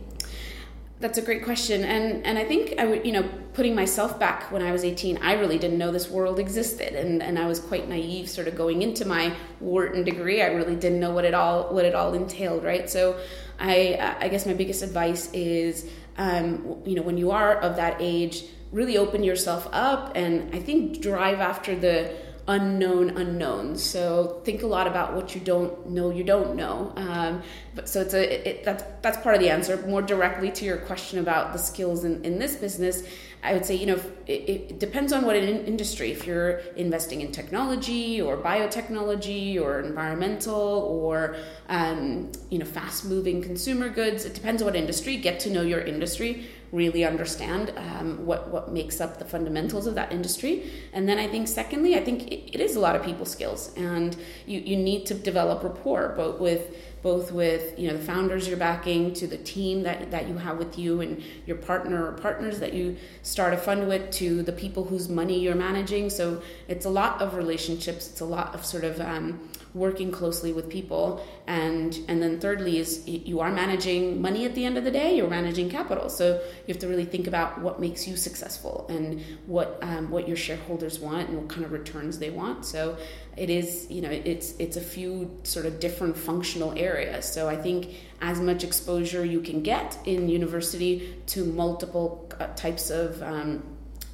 That's 1.00 1.18
a 1.18 1.22
great 1.22 1.44
question, 1.44 1.82
and 1.84 2.24
and 2.24 2.38
I 2.38 2.44
think 2.44 2.74
I 2.78 2.84
would 2.86 3.04
you 3.04 3.12
know 3.12 3.28
putting 3.52 3.74
myself 3.74 4.18
back 4.18 4.50
when 4.52 4.62
I 4.62 4.72
was 4.72 4.84
18, 4.84 5.18
I 5.18 5.34
really 5.34 5.58
didn't 5.58 5.76
know 5.76 5.90
this 5.90 6.08
world 6.08 6.38
existed, 6.38 6.94
and 6.94 7.20
and 7.22 7.36
I 7.36 7.46
was 7.46 7.58
quite 7.58 7.88
naive, 7.88 8.28
sort 8.30 8.46
of 8.46 8.56
going 8.56 8.82
into 8.82 9.04
my 9.04 9.34
Wharton 9.60 10.04
degree. 10.04 10.40
I 10.40 10.46
really 10.46 10.76
didn't 10.76 11.00
know 11.00 11.10
what 11.10 11.24
it 11.24 11.34
all 11.34 11.74
what 11.74 11.84
it 11.84 11.94
all 11.94 12.14
entailed, 12.14 12.62
right? 12.62 12.88
So, 12.88 13.18
I 13.58 14.16
I 14.20 14.28
guess 14.28 14.46
my 14.46 14.54
biggest 14.54 14.82
advice 14.82 15.30
is, 15.32 15.90
um, 16.16 16.80
you 16.86 16.94
know, 16.94 17.02
when 17.02 17.18
you 17.18 17.32
are 17.32 17.56
of 17.56 17.74
that 17.76 17.96
age, 17.98 18.44
really 18.70 18.96
open 18.96 19.24
yourself 19.24 19.68
up, 19.72 20.12
and 20.14 20.54
I 20.54 20.60
think 20.60 21.00
drive 21.00 21.40
after 21.40 21.74
the 21.74 22.14
unknown 22.46 23.10
unknowns. 23.16 23.82
So 23.82 24.40
think 24.44 24.62
a 24.62 24.66
lot 24.66 24.86
about 24.86 25.14
what 25.14 25.34
you 25.34 25.40
don't 25.40 25.88
know 25.88 26.10
you 26.10 26.24
don't 26.24 26.56
know. 26.56 26.92
Um, 26.96 27.42
but 27.74 27.88
so 27.88 28.00
it's 28.02 28.14
a 28.14 28.48
it, 28.48 28.64
that's 28.64 28.84
that's 29.00 29.18
part 29.18 29.34
of 29.34 29.40
the 29.40 29.48
answer. 29.50 29.76
More 29.86 30.02
directly 30.02 30.50
to 30.52 30.64
your 30.64 30.76
question 30.78 31.18
about 31.18 31.52
the 31.52 31.58
skills 31.58 32.04
in, 32.04 32.22
in 32.24 32.38
this 32.38 32.56
business, 32.56 33.02
I 33.42 33.54
would 33.54 33.64
say 33.64 33.74
you 33.76 33.86
know 33.86 34.00
it, 34.26 34.48
it 34.48 34.78
depends 34.78 35.12
on 35.12 35.24
what 35.24 35.36
in 35.36 35.64
industry. 35.64 36.10
If 36.10 36.26
you're 36.26 36.58
investing 36.76 37.22
in 37.22 37.32
technology 37.32 38.20
or 38.20 38.36
biotechnology 38.36 39.60
or 39.60 39.80
environmental 39.80 40.54
or 40.54 41.36
um, 41.68 42.30
you 42.50 42.58
know 42.58 42.66
fast 42.66 43.06
moving 43.06 43.42
consumer 43.42 43.88
goods, 43.88 44.26
it 44.26 44.34
depends 44.34 44.60
on 44.60 44.66
what 44.66 44.76
industry. 44.76 45.16
Get 45.16 45.40
to 45.40 45.50
know 45.50 45.62
your 45.62 45.80
industry 45.80 46.46
really 46.72 47.04
understand 47.04 47.72
um, 47.76 48.26
what 48.26 48.48
what 48.48 48.72
makes 48.72 49.00
up 49.00 49.18
the 49.18 49.24
fundamentals 49.24 49.86
of 49.86 49.94
that 49.94 50.12
industry. 50.12 50.70
And 50.92 51.08
then 51.08 51.18
I 51.18 51.28
think 51.28 51.48
secondly, 51.48 51.96
I 51.96 52.04
think 52.04 52.28
it, 52.28 52.54
it 52.54 52.60
is 52.60 52.76
a 52.76 52.80
lot 52.80 52.96
of 52.96 53.02
people 53.04 53.26
skills, 53.26 53.72
and 53.76 54.16
you 54.46 54.60
you 54.60 54.76
need 54.76 55.06
to 55.06 55.14
develop 55.14 55.62
rapport 55.62 56.14
both 56.16 56.40
with 56.40 56.76
both 57.04 57.30
with 57.30 57.78
you 57.78 57.86
know 57.86 57.96
the 57.98 58.02
founders 58.02 58.48
you're 58.48 58.56
backing 58.56 59.12
to 59.12 59.26
the 59.26 59.36
team 59.36 59.82
that, 59.82 60.10
that 60.10 60.26
you 60.26 60.38
have 60.38 60.56
with 60.56 60.78
you 60.78 61.02
and 61.02 61.22
your 61.44 61.58
partner 61.58 62.08
or 62.08 62.12
partners 62.12 62.58
that 62.60 62.72
you 62.72 62.96
start 63.22 63.52
a 63.52 63.58
fund 63.58 63.86
with 63.86 64.10
to 64.10 64.42
the 64.42 64.52
people 64.52 64.84
whose 64.84 65.06
money 65.06 65.38
you're 65.38 65.54
managing. 65.54 66.08
So 66.08 66.42
it's 66.66 66.86
a 66.86 66.90
lot 66.90 67.20
of 67.20 67.34
relationships. 67.34 68.08
It's 68.08 68.22
a 68.22 68.24
lot 68.24 68.54
of 68.54 68.64
sort 68.64 68.84
of 68.84 69.02
um, 69.02 69.50
working 69.74 70.10
closely 70.10 70.54
with 70.54 70.70
people. 70.70 71.22
And 71.46 71.98
and 72.08 72.22
then 72.22 72.40
thirdly 72.40 72.78
is 72.78 73.06
you 73.06 73.40
are 73.40 73.52
managing 73.52 74.22
money 74.22 74.46
at 74.46 74.54
the 74.54 74.64
end 74.64 74.78
of 74.78 74.84
the 74.84 74.90
day. 74.90 75.14
You're 75.14 75.28
managing 75.28 75.68
capital. 75.68 76.08
So 76.08 76.40
you 76.66 76.72
have 76.72 76.78
to 76.78 76.88
really 76.88 77.04
think 77.04 77.26
about 77.26 77.60
what 77.60 77.80
makes 77.80 78.08
you 78.08 78.16
successful 78.16 78.86
and 78.88 79.20
what 79.44 79.78
um, 79.82 80.10
what 80.10 80.26
your 80.26 80.38
shareholders 80.38 80.98
want 81.00 81.28
and 81.28 81.36
what 81.36 81.48
kind 81.50 81.66
of 81.66 81.72
returns 81.72 82.18
they 82.18 82.30
want. 82.30 82.64
So 82.64 82.96
it 83.36 83.50
is 83.50 83.86
you 83.90 84.00
know 84.00 84.10
it's 84.10 84.54
it's 84.58 84.76
a 84.76 84.80
few 84.80 85.30
sort 85.42 85.66
of 85.66 85.80
different 85.80 86.16
functional 86.16 86.72
areas. 86.76 87.24
So 87.24 87.48
i 87.48 87.56
think 87.56 87.94
as 88.20 88.40
much 88.40 88.64
exposure 88.64 89.24
you 89.24 89.40
can 89.40 89.62
get 89.62 89.98
in 90.04 90.28
university 90.28 91.22
to 91.26 91.44
multiple 91.44 92.30
uh, 92.38 92.46
types 92.54 92.90
of 92.90 93.22
um, 93.22 93.62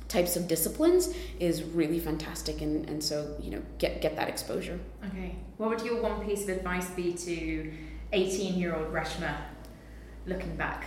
types 0.08 0.36
of 0.36 0.48
disciplines 0.48 1.14
is 1.38 1.62
really 1.62 2.00
fantastic. 2.00 2.60
And, 2.60 2.88
and 2.88 3.02
so 3.02 3.36
you 3.40 3.50
know 3.50 3.62
get 3.78 4.00
get 4.00 4.16
that 4.16 4.28
exposure. 4.28 4.78
Okay. 5.06 5.36
What 5.58 5.70
would 5.70 5.82
your 5.82 6.00
one 6.02 6.24
piece 6.26 6.42
of 6.44 6.48
advice 6.50 6.88
be 6.90 7.12
to 7.12 7.72
18 8.12 8.58
year 8.58 8.74
old 8.74 8.92
reshma 8.92 9.34
looking 10.26 10.56
back? 10.56 10.84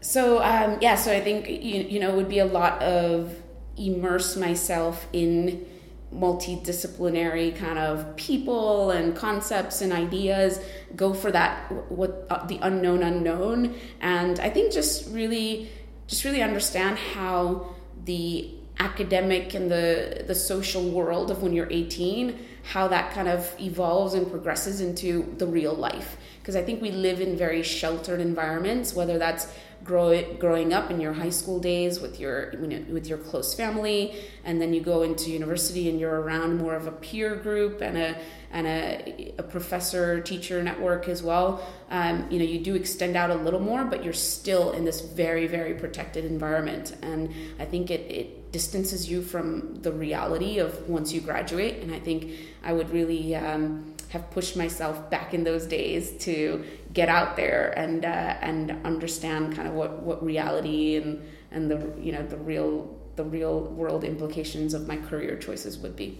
So 0.00 0.42
um, 0.42 0.78
yeah 0.80 0.96
so 0.96 1.12
i 1.12 1.20
think 1.20 1.48
you, 1.48 1.82
you 1.82 1.98
know 2.00 2.10
it 2.10 2.16
would 2.16 2.28
be 2.28 2.40
a 2.40 2.46
lot 2.46 2.82
of 2.82 3.34
immerse 3.76 4.36
myself 4.36 5.06
in 5.12 5.66
multidisciplinary 6.14 7.56
kind 7.56 7.78
of 7.78 8.16
people 8.16 8.90
and 8.90 9.16
concepts 9.16 9.80
and 9.80 9.92
ideas 9.92 10.60
go 10.94 11.12
for 11.12 11.30
that 11.32 11.70
what 11.90 12.26
uh, 12.30 12.46
the 12.46 12.58
unknown 12.62 13.02
unknown. 13.02 13.74
And 14.00 14.38
i 14.40 14.50
think 14.50 14.72
just 14.72 15.12
really 15.12 15.70
just 16.06 16.24
really 16.24 16.42
understand 16.42 16.98
how 16.98 17.74
the 18.04 18.50
academic 18.78 19.54
and 19.54 19.70
the 19.70 20.24
the 20.26 20.34
social 20.34 20.88
world 20.90 21.30
of 21.30 21.42
when 21.42 21.52
you're 21.52 21.70
18 21.70 22.38
how 22.64 22.88
that 22.88 23.12
kind 23.12 23.28
of 23.28 23.54
evolves 23.60 24.14
and 24.14 24.28
progresses 24.30 24.80
into 24.80 25.34
the 25.38 25.46
real 25.46 25.74
life. 25.74 26.16
Because 26.40 26.56
i 26.56 26.62
think 26.62 26.82
we 26.82 26.90
live 26.90 27.20
in 27.20 27.36
very 27.36 27.62
sheltered 27.62 28.20
environments 28.20 28.94
whether 28.94 29.18
that's 29.18 29.48
grow, 29.84 30.34
growing 30.34 30.72
up 30.72 30.90
in 30.90 31.00
your 31.00 31.12
high 31.12 31.30
school 31.30 31.60
days 31.60 32.00
with 32.00 32.18
your 32.18 32.54
with 32.90 33.06
your 33.06 33.18
close 33.18 33.54
family 33.54 34.14
and 34.44 34.60
then 34.60 34.72
you 34.72 34.80
go 34.80 35.02
into 35.02 35.30
university 35.30 35.88
and 35.88 36.00
you're 36.00 36.20
around 36.20 36.56
more 36.56 36.74
of 36.74 36.86
a 36.86 36.92
peer 36.92 37.36
group 37.36 37.80
and 37.80 37.96
a 37.96 38.16
and 38.50 38.66
a, 38.66 39.34
a 39.38 39.42
professor 39.42 40.20
teacher 40.20 40.62
network 40.62 41.08
as 41.08 41.22
well 41.22 41.64
um, 41.90 42.26
you 42.30 42.38
know 42.38 42.44
you 42.44 42.58
do 42.58 42.74
extend 42.74 43.16
out 43.16 43.30
a 43.30 43.34
little 43.34 43.60
more 43.60 43.84
but 43.84 44.02
you're 44.02 44.12
still 44.12 44.72
in 44.72 44.84
this 44.84 45.00
very 45.00 45.46
very 45.46 45.74
protected 45.74 46.24
environment 46.24 46.96
and 47.02 47.32
i 47.58 47.64
think 47.64 47.90
it, 47.90 48.00
it 48.10 48.44
distances 48.54 49.10
you 49.10 49.20
from 49.20 49.74
the 49.82 49.90
reality 49.90 50.60
of 50.60 50.88
once 50.88 51.12
you 51.12 51.20
graduate. 51.20 51.82
And 51.82 51.92
I 51.92 51.98
think 51.98 52.30
I 52.62 52.72
would 52.72 52.88
really 52.90 53.34
um, 53.34 53.96
have 54.10 54.30
pushed 54.30 54.56
myself 54.56 55.10
back 55.10 55.34
in 55.34 55.42
those 55.42 55.66
days 55.66 56.12
to, 56.18 56.64
get 56.94 57.08
out 57.08 57.36
there 57.36 57.74
and 57.76 58.04
uh, 58.04 58.36
and 58.40 58.70
understand 58.86 59.54
kind 59.54 59.68
of 59.68 59.74
what, 59.74 60.02
what 60.02 60.24
reality 60.24 60.96
and 60.96 61.22
and 61.50 61.70
the 61.70 61.92
you 62.00 62.12
know 62.12 62.24
the 62.26 62.36
real 62.38 62.96
the 63.16 63.24
real 63.24 63.60
world 63.60 64.04
implications 64.04 64.74
of 64.74 64.86
my 64.88 64.96
career 64.96 65.36
choices 65.36 65.78
would 65.78 65.96
be. 65.96 66.18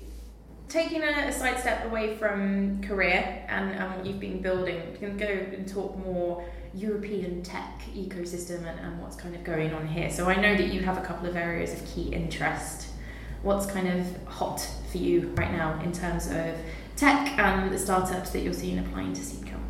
Taking 0.69 1.03
a, 1.03 1.29
a 1.29 1.33
side 1.33 1.59
step 1.61 1.85
away 1.85 2.17
from 2.17 2.83
career 2.83 3.45
and, 3.49 3.97
what 3.97 4.07
you've 4.07 4.21
been 4.21 4.41
building, 4.41 4.81
we 4.93 4.99
can 4.99 5.17
go 5.17 5.27
and 5.27 5.69
talk 5.69 5.97
more 5.99 6.45
European 6.73 7.43
tech 7.43 7.83
ecosystem 7.95 8.59
and, 8.67 8.81
and 8.81 9.01
what's 9.01 9.17
kind 9.17 9.35
of 9.35 9.45
going 9.45 9.73
on 9.75 9.87
here. 9.87 10.11
So 10.11 10.27
I 10.27 10.37
know 10.37 10.57
that 10.57 10.73
you 10.73 10.81
have 10.81 10.97
a 10.97 11.03
couple 11.03 11.29
of 11.29 11.37
areas 11.37 11.73
of 11.73 11.87
key 11.87 12.09
interest. 12.13 12.89
What's 13.43 13.67
kind 13.67 13.89
of 13.89 14.27
hot 14.27 14.67
for 14.91 14.99
you 14.99 15.33
right 15.37 15.53
now 15.53 15.79
in 15.83 15.93
terms 15.93 16.29
of 16.29 16.57
tech 16.97 17.39
and 17.39 17.71
the 17.73 17.79
startups 17.79 18.31
that 18.31 18.41
you're 18.41 18.55
seeing 18.55 18.79
applying 18.79 19.13
to 19.13 19.21
Seedcamp? 19.21 19.64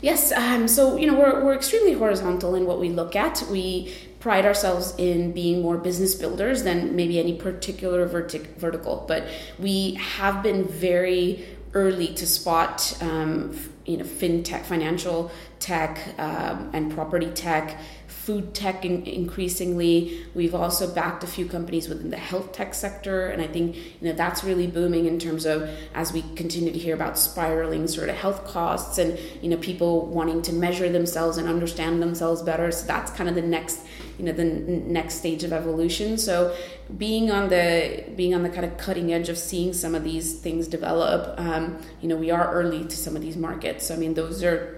Yes, 0.00 0.30
um, 0.32 0.68
so 0.68 0.96
you 0.96 1.06
know 1.06 1.18
we're, 1.18 1.44
we're 1.44 1.54
extremely 1.54 1.92
horizontal 1.92 2.54
in 2.54 2.66
what 2.66 2.78
we 2.78 2.88
look 2.88 3.16
at. 3.16 3.42
We 3.50 3.92
pride 4.20 4.46
ourselves 4.46 4.94
in 4.96 5.32
being 5.32 5.60
more 5.60 5.76
business 5.76 6.14
builders 6.14 6.62
than 6.62 6.94
maybe 6.94 7.18
any 7.18 7.36
particular 7.36 8.08
vertic- 8.08 8.56
vertical, 8.56 9.04
but 9.08 9.26
we 9.58 9.94
have 9.94 10.42
been 10.42 10.64
very 10.64 11.44
early 11.74 12.08
to 12.14 12.26
spot 12.26 12.96
um, 13.02 13.58
you 13.86 13.96
know 13.96 14.04
fintech, 14.04 14.64
financial 14.64 15.32
tech, 15.58 15.98
um, 16.18 16.70
and 16.72 16.92
property 16.92 17.30
tech 17.30 17.80
food 18.28 18.52
tech 18.52 18.84
in, 18.84 19.04
increasingly. 19.04 20.22
We've 20.34 20.54
also 20.54 20.86
backed 20.92 21.24
a 21.24 21.26
few 21.26 21.46
companies 21.46 21.88
within 21.88 22.10
the 22.10 22.18
health 22.18 22.52
tech 22.52 22.74
sector, 22.74 23.28
and 23.28 23.40
I 23.40 23.46
think 23.46 23.74
you 23.74 24.06
know 24.06 24.12
that's 24.12 24.44
really 24.44 24.66
booming 24.66 25.06
in 25.06 25.18
terms 25.18 25.46
of 25.46 25.66
as 25.94 26.12
we 26.12 26.20
continue 26.36 26.70
to 26.70 26.78
hear 26.78 26.94
about 26.94 27.18
spiraling 27.18 27.88
sort 27.88 28.10
of 28.10 28.16
health 28.16 28.44
costs 28.44 28.98
and 28.98 29.18
you 29.40 29.48
know 29.48 29.56
people 29.56 30.04
wanting 30.08 30.42
to 30.42 30.52
measure 30.52 30.90
themselves 30.90 31.38
and 31.38 31.48
understand 31.48 32.02
themselves 32.02 32.42
better. 32.42 32.70
So 32.70 32.86
that's 32.86 33.10
kind 33.12 33.30
of 33.30 33.34
the 33.34 33.40
next 33.40 33.80
you 34.18 34.26
know 34.26 34.32
the 34.32 34.42
n- 34.42 34.92
next 34.92 35.14
stage 35.14 35.42
of 35.42 35.54
evolution. 35.54 36.18
So 36.18 36.54
being 36.98 37.30
on 37.30 37.48
the 37.48 38.04
being 38.14 38.34
on 38.34 38.42
the 38.42 38.50
kind 38.50 38.66
of 38.66 38.76
cutting 38.76 39.10
edge 39.10 39.30
of 39.30 39.38
seeing 39.38 39.72
some 39.72 39.94
of 39.94 40.04
these 40.04 40.38
things 40.38 40.68
develop, 40.68 41.40
um, 41.40 41.78
you 42.02 42.08
know 42.10 42.16
we 42.16 42.30
are 42.30 42.52
early 42.52 42.84
to 42.84 42.96
some 43.04 43.16
of 43.16 43.22
these 43.22 43.38
markets. 43.38 43.86
So 43.86 43.94
I 43.94 43.96
mean 43.96 44.12
those 44.12 44.44
are 44.44 44.77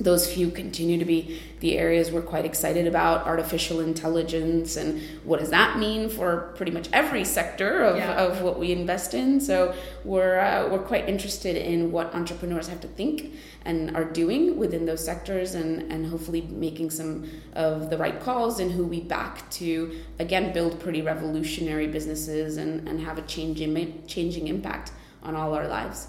those 0.00 0.32
few 0.32 0.50
continue 0.50 0.98
to 0.98 1.04
be 1.04 1.40
the 1.60 1.76
areas 1.76 2.10
we're 2.10 2.22
quite 2.22 2.46
excited 2.46 2.86
about. 2.86 3.26
Artificial 3.26 3.80
intelligence 3.80 4.76
and 4.76 5.00
what 5.24 5.40
does 5.40 5.50
that 5.50 5.78
mean 5.78 6.08
for 6.08 6.52
pretty 6.56 6.72
much 6.72 6.88
every 6.92 7.24
sector 7.24 7.82
of, 7.82 7.96
yeah. 7.96 8.14
of 8.14 8.40
what 8.40 8.58
we 8.58 8.72
invest 8.72 9.12
in. 9.12 9.40
So 9.40 9.74
we're 10.04 10.40
uh, 10.40 10.68
we're 10.70 10.82
quite 10.82 11.08
interested 11.08 11.56
in 11.56 11.92
what 11.92 12.14
entrepreneurs 12.14 12.68
have 12.68 12.80
to 12.80 12.88
think 12.88 13.34
and 13.64 13.94
are 13.94 14.04
doing 14.04 14.56
within 14.56 14.86
those 14.86 15.04
sectors 15.04 15.54
and 15.54 15.92
and 15.92 16.06
hopefully 16.06 16.40
making 16.40 16.90
some 16.90 17.28
of 17.52 17.90
the 17.90 17.98
right 17.98 18.18
calls 18.20 18.58
and 18.58 18.72
who 18.72 18.86
we 18.86 19.00
back 19.00 19.48
to 19.50 19.94
again 20.18 20.52
build 20.52 20.80
pretty 20.80 21.02
revolutionary 21.02 21.86
businesses 21.86 22.56
and 22.56 22.88
and 22.88 23.00
have 23.00 23.18
a 23.18 23.22
changing 23.22 24.02
changing 24.06 24.48
impact 24.48 24.92
on 25.22 25.36
all 25.36 25.52
our 25.54 25.68
lives 25.68 26.08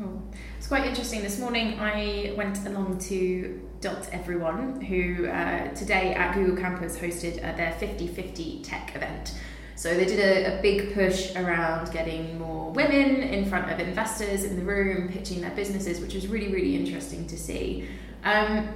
Oh, 0.00 0.22
it's 0.56 0.68
quite 0.68 0.86
interesting. 0.86 1.22
This 1.22 1.40
morning 1.40 1.76
I 1.80 2.32
went 2.36 2.64
along 2.66 2.98
to 3.00 3.68
Dot 3.80 4.08
Everyone, 4.12 4.80
who 4.80 5.26
uh, 5.26 5.74
today 5.74 6.14
at 6.14 6.34
Google 6.34 6.56
Campus 6.56 6.96
hosted 6.96 7.38
uh, 7.38 7.56
their 7.56 7.72
50 7.72 8.06
50 8.06 8.62
tech 8.62 8.94
event. 8.94 9.34
So 9.74 9.94
they 9.94 10.04
did 10.04 10.20
a, 10.20 10.58
a, 10.58 10.62
big 10.62 10.94
push 10.94 11.34
around 11.34 11.92
getting 11.92 12.38
more 12.38 12.70
women 12.70 13.22
in 13.22 13.44
front 13.48 13.72
of 13.72 13.80
investors 13.80 14.44
in 14.44 14.56
the 14.56 14.62
room, 14.62 15.08
pitching 15.08 15.40
their 15.40 15.50
businesses, 15.52 16.00
which 16.00 16.14
was 16.14 16.28
really, 16.28 16.52
really 16.52 16.76
interesting 16.76 17.26
to 17.26 17.36
see. 17.36 17.88
Um, 18.22 18.68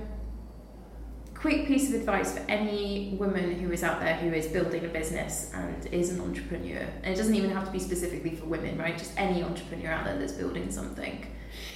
quick 1.43 1.67
piece 1.67 1.89
of 1.89 1.97
advice 1.97 2.39
for 2.39 2.45
any 2.49 3.17
woman 3.19 3.59
who 3.59 3.73
is 3.73 3.83
out 3.83 3.99
there 3.99 4.15
who 4.15 4.33
is 4.33 4.47
building 4.47 4.85
a 4.85 4.89
business 4.89 5.51
and 5.53 5.87
is 5.93 6.11
an 6.11 6.21
entrepreneur. 6.21 6.87
And 7.03 7.13
it 7.13 7.17
doesn't 7.17 7.35
even 7.35 7.51
have 7.51 7.65
to 7.65 7.73
be 7.73 7.81
specifically 7.81 8.37
for 8.37 8.45
women 8.45 8.79
right? 8.79 8.97
Just 8.97 9.13
any 9.19 9.43
entrepreneur 9.43 9.91
out 9.91 10.05
there 10.05 10.17
that's 10.17 10.35
building 10.35 10.71
something. 10.71 11.27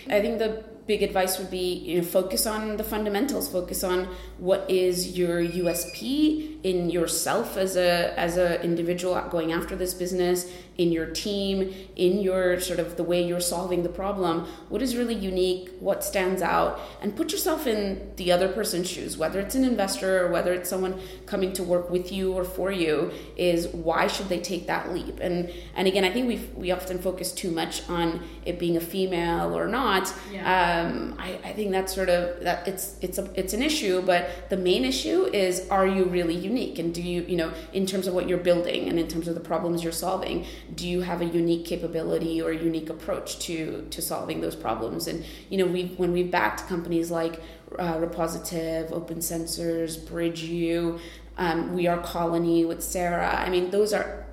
I 0.08 0.20
think 0.20 0.38
the 0.38 0.64
big 0.87 1.02
advice 1.02 1.38
would 1.38 1.50
be 1.50 1.75
you 1.75 1.99
know 1.99 2.05
focus 2.05 2.47
on 2.47 2.76
the 2.76 2.85
fundamentals. 2.85 3.49
Focus 3.49 3.83
on 3.83 4.09
what 4.38 4.69
is 4.71 5.19
your 5.19 5.40
usp 5.43 6.61
in 6.62 6.90
yourself 6.90 7.57
as 7.57 7.76
a 7.76 8.19
as 8.19 8.37
a 8.37 8.62
individual 8.62 9.21
going 9.31 9.52
after 9.52 9.76
this 9.76 9.95
business 9.95 10.50
in 10.78 10.93
your 10.93 11.07
team 11.07 11.75
in 11.97 12.21
your 12.21 12.61
sort 12.61 12.78
of 12.78 12.97
the 12.97 13.02
way 13.02 13.26
you're 13.26 13.40
solving 13.40 13.83
the 13.83 13.88
problem. 13.88 14.47
What 14.69 14.83
is 14.83 14.97
really 14.97 15.14
unique? 15.14 15.71
What 15.81 16.05
stands 16.05 16.43
out? 16.43 16.81
And 17.00 17.16
put 17.16 17.33
yourself 17.33 17.66
in 17.66 18.12
the 18.16 18.31
other 18.31 18.49
person's 18.49 18.88
shoes. 18.88 19.16
Whether 19.16 19.40
it's 19.40 19.55
an 19.55 19.64
investor 19.64 20.25
or 20.25 20.31
whether 20.31 20.52
it's 20.52 20.69
someone 20.69 21.00
coming 21.25 21.52
to 21.55 21.62
work 21.62 21.90
with 21.90 22.12
you 22.12 22.33
or 22.33 22.45
for 22.45 22.71
you 22.71 23.11
is 23.37 23.69
why 23.69 24.07
should 24.07 24.28
they 24.28 24.40
take 24.40 24.66
that 24.66 24.93
leap? 24.93 25.19
And 25.21 25.50
and 25.75 25.88
again 25.88 26.05
i 26.05 26.11
think 26.11 26.28
we 26.28 26.37
we 26.55 26.71
often 26.71 26.99
focus 26.99 27.33
too 27.33 27.50
much 27.50 27.88
on 27.88 28.23
it 28.45 28.59
being 28.59 28.76
a 28.76 28.81
female 28.81 29.57
or 29.57 29.66
not. 29.66 30.12
Yeah. 30.31 30.45
Uh, 30.45 30.75
um, 30.76 31.14
I, 31.18 31.38
I 31.45 31.52
think 31.52 31.71
that's 31.73 31.95
sort 31.95 32.09
of 32.09 32.40
that 32.42 32.66
it's 32.68 32.97
it's 33.00 33.18
a 33.18 33.30
it's 33.35 33.52
an 33.52 33.62
issue 33.62 34.02
but 34.02 34.50
the 34.50 34.56
main 34.56 34.85
issue 34.85 35.25
is 35.26 35.68
are 35.71 35.87
you 35.87 36.04
really 36.04 36.35
unique 36.35 36.78
and 36.78 36.92
do 36.92 37.02
you 37.02 37.23
you 37.23 37.37
know 37.37 37.52
in 37.73 37.87
terms 37.87 38.06
of 38.06 38.14
what 38.14 38.28
you're 38.28 38.38
building 38.38 38.88
and 38.88 38.99
in 38.99 39.09
terms 39.09 39.28
of 39.28 39.35
the 39.35 39.40
problems 39.40 39.83
you're 39.83 39.92
solving 39.92 40.45
do 40.75 40.88
you 40.88 41.00
have 41.00 41.21
a 41.21 41.26
unique 41.26 41.64
capability 41.64 42.40
or 42.42 42.50
a 42.50 42.56
unique 42.56 42.90
approach 42.90 43.38
to 43.38 43.87
to 43.90 44.02
solving 44.02 44.40
those 44.40 44.56
problems 44.56 45.06
and 45.06 45.25
you 45.50 45.59
know 45.59 45.66
we 45.66 45.87
when 45.97 46.12
we've 46.12 46.30
backed 46.30 46.66
companies 46.68 47.11
like 47.11 47.40
uh, 47.78 47.95
Repositive, 47.95 48.92
Open 48.92 49.18
Sensors, 49.18 49.99
BridgeU, 49.99 50.99
um, 51.37 51.75
We 51.75 51.87
Are 51.87 51.99
Colony 51.99 52.64
with 52.64 52.83
Sarah. 52.83 53.35
I 53.37 53.50
mean, 53.50 53.71
those 53.71 53.92
are 53.92 54.25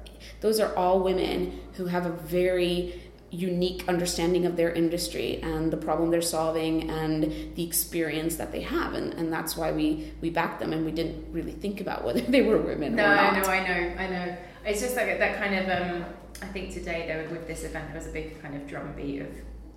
those 0.42 0.60
are 0.60 0.74
all 0.76 1.02
women 1.02 1.60
who 1.74 1.86
have 1.86 2.06
a 2.06 2.12
very 2.12 3.02
unique 3.34 3.84
understanding 3.88 4.46
of 4.46 4.56
their 4.56 4.72
industry 4.72 5.42
and 5.42 5.72
the 5.72 5.78
problem 5.78 6.12
they're 6.12 6.22
solving 6.22 6.90
and 6.90 7.56
the 7.56 7.64
experience 7.66 8.36
that 8.36 8.52
they 8.52 8.62
have 8.62 8.94
and, 8.94 9.14
and 9.16 9.34
that's 9.34 9.58
why 9.58 9.72
we 9.72 10.12
we 10.22 10.30
backed 10.30 10.60
them 10.60 10.72
and 10.72 10.86
we 10.86 10.92
didn't 10.92 11.26
really 11.34 11.52
think 11.52 11.82
about 11.82 12.04
whether 12.04 12.22
they 12.36 12.44
were 12.44 12.58
women 12.58 12.96
no, 12.96 13.04
or 13.04 13.16
not. 13.16 13.34
No, 13.34 13.50
I 13.50 13.68
know, 13.68 13.96
I 13.98 14.08
know. 14.08 14.38
It's 14.66 14.82
just 14.82 14.96
like 14.96 15.18
that 15.18 15.38
kind 15.38 15.56
of 15.56 15.66
um, 15.68 16.06
I 16.42 16.46
think 16.46 16.72
today 16.72 17.06
though 17.08 17.34
with 17.34 17.48
this 17.48 17.64
event 17.64 17.88
there 17.88 17.98
was 17.98 18.08
a 18.08 18.12
big 18.12 18.40
kind 18.42 18.56
of 18.56 18.68
drumbeat 18.68 19.24
of 19.24 19.28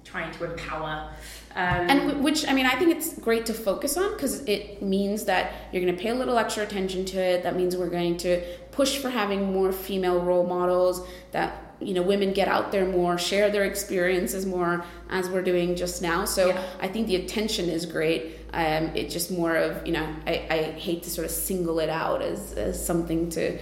trying 0.04 0.32
to 0.32 0.44
empower. 0.44 1.10
Um, 1.56 1.90
and 1.90 2.22
which 2.24 2.46
I 2.46 2.52
mean, 2.52 2.66
I 2.66 2.76
think 2.76 2.94
it's 2.94 3.18
great 3.18 3.46
to 3.46 3.54
focus 3.54 3.96
on 3.96 4.12
because 4.12 4.44
it 4.44 4.82
means 4.82 5.24
that 5.24 5.52
you're 5.72 5.82
going 5.82 5.96
to 5.96 6.00
pay 6.00 6.10
a 6.10 6.14
little 6.14 6.38
extra 6.38 6.62
attention 6.62 7.04
to 7.06 7.18
it. 7.18 7.42
That 7.42 7.56
means 7.56 7.76
we're 7.76 7.88
going 7.88 8.16
to 8.18 8.40
push 8.70 8.98
for 8.98 9.10
having 9.10 9.52
more 9.52 9.72
female 9.72 10.20
role 10.20 10.46
models. 10.46 11.06
That 11.32 11.65
you 11.80 11.94
know, 11.94 12.02
women 12.02 12.32
get 12.32 12.48
out 12.48 12.72
there 12.72 12.86
more, 12.86 13.18
share 13.18 13.50
their 13.50 13.64
experiences 13.64 14.46
more, 14.46 14.84
as 15.10 15.28
we're 15.28 15.42
doing 15.42 15.76
just 15.76 16.02
now. 16.02 16.24
So 16.24 16.48
yeah. 16.48 16.62
I 16.80 16.88
think 16.88 17.06
the 17.06 17.16
attention 17.16 17.68
is 17.68 17.86
great. 17.86 18.38
Um, 18.52 18.90
it's 18.94 19.12
just 19.12 19.30
more 19.30 19.56
of 19.56 19.86
you 19.86 19.92
know, 19.92 20.14
I, 20.26 20.46
I 20.50 20.56
hate 20.72 21.02
to 21.02 21.10
sort 21.10 21.26
of 21.26 21.30
single 21.30 21.78
it 21.80 21.90
out 21.90 22.22
as, 22.22 22.52
as 22.52 22.84
something 22.84 23.28
to 23.30 23.58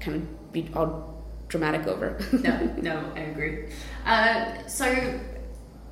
kind 0.00 0.16
of 0.16 0.52
be 0.52 0.68
all 0.74 1.24
dramatic 1.48 1.86
over. 1.86 2.18
no, 2.32 2.74
no, 2.82 3.12
I 3.14 3.20
agree. 3.20 3.68
Uh, 4.06 4.66
so 4.66 5.20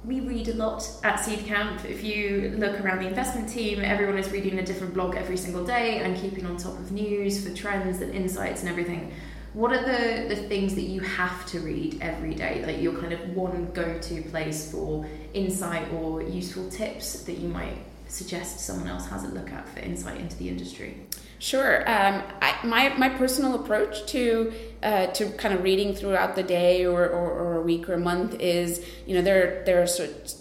we 0.05 0.21
read 0.21 0.49
a 0.49 0.55
lot 0.55 0.89
at 1.05 1.19
Seedcamp. 1.21 1.85
If 1.85 2.03
you 2.03 2.55
look 2.57 2.81
around 2.81 3.01
the 3.01 3.09
investment 3.09 3.49
team, 3.49 3.81
everyone 3.85 4.19
is 4.19 4.31
reading 4.31 4.59
a 4.59 4.65
different 4.65 4.95
blog 4.95 5.15
every 5.15 5.37
single 5.37 5.65
day 5.65 5.99
and 5.99 6.17
keeping 6.17 6.47
on 6.47 6.57
top 6.57 6.79
of 6.79 6.91
news 6.91 7.47
for 7.47 7.55
trends 7.55 8.01
and 8.01 8.15
insights 8.15 8.61
and 8.61 8.71
everything. 8.71 9.13
What 9.53 9.73
are 9.73 9.83
the, 9.83 10.33
the 10.33 10.43
things 10.49 10.75
that 10.77 10.83
you 10.83 11.01
have 11.01 11.45
to 11.47 11.61
read 11.61 11.99
every 12.01 12.35
day, 12.35 12.65
like 12.65 12.81
your 12.81 12.95
kind 13.01 13.13
of 13.13 13.21
one 13.31 13.71
go 13.73 13.99
to 13.99 14.23
place 14.23 14.71
for 14.71 15.07
insight 15.35 15.93
or 15.93 16.23
useful 16.23 16.69
tips 16.71 17.23
that 17.25 17.39
you 17.39 17.49
might 17.49 17.77
suggest 18.07 18.61
someone 18.61 18.89
else 18.89 19.07
has 19.07 19.25
a 19.25 19.29
look 19.29 19.51
at 19.53 19.69
for 19.69 19.81
insight 19.81 20.21
into 20.21 20.37
the 20.37 20.49
industry? 20.49 20.97
Sure. 21.41 21.81
Um, 21.91 22.23
I, 22.43 22.55
my 22.65 22.91
my 22.99 23.09
personal 23.09 23.55
approach 23.55 24.05
to 24.09 24.53
uh, 24.83 25.07
to 25.09 25.31
kind 25.33 25.55
of 25.55 25.63
reading 25.63 25.95
throughout 25.95 26.37
the 26.37 26.43
day 26.43 26.85
or, 26.85 27.03
or, 27.09 27.31
or, 27.31 27.57
a 27.57 27.63
week 27.63 27.89
or 27.89 27.95
a 27.95 27.99
month 27.99 28.35
is 28.39 28.85
you 29.07 29.15
know 29.15 29.23
there 29.23 29.63
there 29.65 29.83
are 29.83 29.87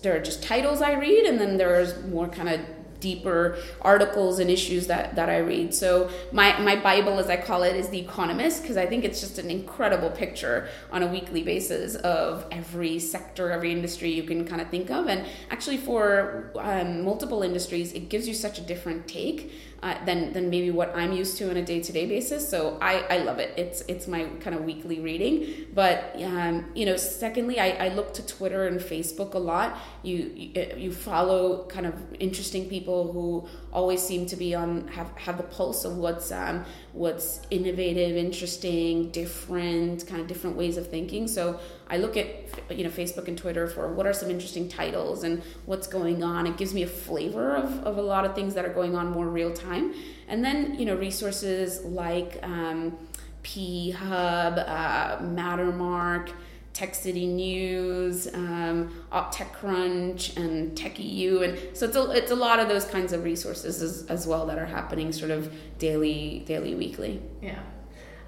there 0.01 0.17
are 0.17 0.19
just 0.19 0.43
titles 0.43 0.81
I 0.81 0.93
read 0.93 1.25
and 1.25 1.39
then 1.39 1.55
there's 1.55 2.03
more 2.05 2.27
kind 2.27 2.49
of 2.49 2.59
deeper 2.99 3.57
articles 3.81 4.39
and 4.39 4.49
issues 4.49 4.87
that, 4.87 5.15
that 5.15 5.29
I 5.29 5.37
read. 5.37 5.73
So 5.73 6.09
my, 6.31 6.59
my 6.59 6.75
Bible, 6.75 7.19
as 7.19 7.29
I 7.29 7.37
call 7.37 7.63
it, 7.63 7.75
is 7.75 7.89
The 7.89 7.99
Economist 7.99 8.61
because 8.61 8.77
I 8.77 8.85
think 8.85 9.03
it's 9.03 9.19
just 9.19 9.37
an 9.37 9.49
incredible 9.49 10.09
picture 10.09 10.67
on 10.91 11.03
a 11.03 11.07
weekly 11.07 11.43
basis 11.43 11.95
of 11.95 12.45
every 12.51 12.99
sector, 12.99 13.51
every 13.51 13.71
industry 13.71 14.11
you 14.11 14.23
can 14.23 14.45
kind 14.45 14.61
of 14.61 14.69
think 14.69 14.89
of. 14.89 15.07
And 15.07 15.25
actually 15.49 15.77
for 15.77 16.51
um, 16.59 17.03
multiple 17.03 17.43
industries, 17.43 17.93
it 17.93 18.09
gives 18.09 18.27
you 18.27 18.33
such 18.33 18.59
a 18.59 18.61
different 18.61 19.07
take 19.07 19.51
uh, 19.81 20.03
than 20.05 20.33
than 20.33 20.49
maybe 20.49 20.71
what 20.71 20.95
I'm 20.95 21.13
used 21.13 21.37
to 21.37 21.49
on 21.49 21.57
a 21.57 21.63
day 21.63 21.79
to 21.81 21.91
day 21.91 22.05
basis. 22.05 22.47
So 22.47 22.77
I, 22.81 23.05
I 23.09 23.17
love 23.19 23.39
it. 23.39 23.53
It's 23.57 23.81
it's 23.87 24.07
my 24.07 24.25
kind 24.41 24.55
of 24.55 24.63
weekly 24.63 24.99
reading. 24.99 25.67
But 25.73 26.15
um, 26.23 26.65
you 26.75 26.85
know, 26.85 26.97
secondly, 26.97 27.59
I, 27.59 27.85
I 27.85 27.87
look 27.89 28.13
to 28.15 28.25
Twitter 28.25 28.67
and 28.67 28.79
Facebook 28.79 29.33
a 29.33 29.39
lot. 29.39 29.77
You, 30.03 30.31
you 30.35 30.73
you 30.77 30.91
follow 30.91 31.65
kind 31.65 31.85
of 31.85 31.93
interesting 32.19 32.67
people 32.69 33.11
who 33.13 33.47
always 33.71 34.01
seem 34.01 34.25
to 34.27 34.35
be 34.35 34.53
on 34.55 34.87
have 34.89 35.09
have 35.17 35.37
the 35.37 35.43
pulse 35.43 35.85
of 35.85 35.97
what's 35.97 36.31
um, 36.31 36.65
what's 36.93 37.41
innovative, 37.49 38.17
interesting, 38.17 39.11
different, 39.11 40.05
kind 40.07 40.21
of 40.21 40.27
different 40.27 40.57
ways 40.57 40.77
of 40.77 40.87
thinking. 40.89 41.27
So 41.27 41.59
I 41.89 41.97
look 41.97 42.17
at 42.17 42.27
you 42.69 42.83
know 42.83 42.89
Facebook 42.89 43.27
and 43.27 43.37
Twitter 43.37 43.67
for 43.67 43.91
what 43.91 44.05
are 44.05 44.13
some 44.13 44.29
interesting 44.29 44.69
titles 44.69 45.23
and 45.23 45.41
what's 45.65 45.87
going 45.87 46.23
on. 46.23 46.45
It 46.45 46.57
gives 46.57 46.73
me 46.73 46.83
a 46.83 46.87
flavor 46.87 47.55
of, 47.55 47.83
of 47.83 47.97
a 47.97 48.01
lot 48.01 48.25
of 48.25 48.35
things 48.35 48.53
that 48.53 48.65
are 48.65 48.73
going 48.73 48.95
on 48.95 49.09
more 49.09 49.27
real 49.27 49.51
time. 49.51 49.93
And 50.27 50.45
then 50.45 50.75
you 50.79 50.85
know 50.85 50.95
resources 50.95 51.83
like 51.83 52.39
um, 52.43 52.97
P 53.43 53.91
Hub, 53.91 54.57
uh, 54.57 55.17
Mattermark. 55.19 56.31
Tech 56.71 56.95
City 56.95 57.27
News, 57.27 58.33
um, 58.33 59.03
TechCrunch, 59.11 60.37
and 60.37 60.77
TechEU, 60.77 61.43
and 61.43 61.75
so 61.75 61.87
it's 61.87 61.95
a, 61.97 62.11
it's 62.11 62.31
a 62.31 62.35
lot 62.35 62.59
of 62.59 62.69
those 62.69 62.85
kinds 62.85 63.11
of 63.11 63.25
resources 63.25 63.81
as, 63.81 64.05
as 64.05 64.25
well 64.25 64.45
that 64.45 64.57
are 64.57 64.67
happening 64.67 65.11
sort 65.11 65.31
of 65.31 65.51
daily, 65.77 66.43
daily, 66.45 66.75
weekly. 66.75 67.21
Yeah, 67.41 67.59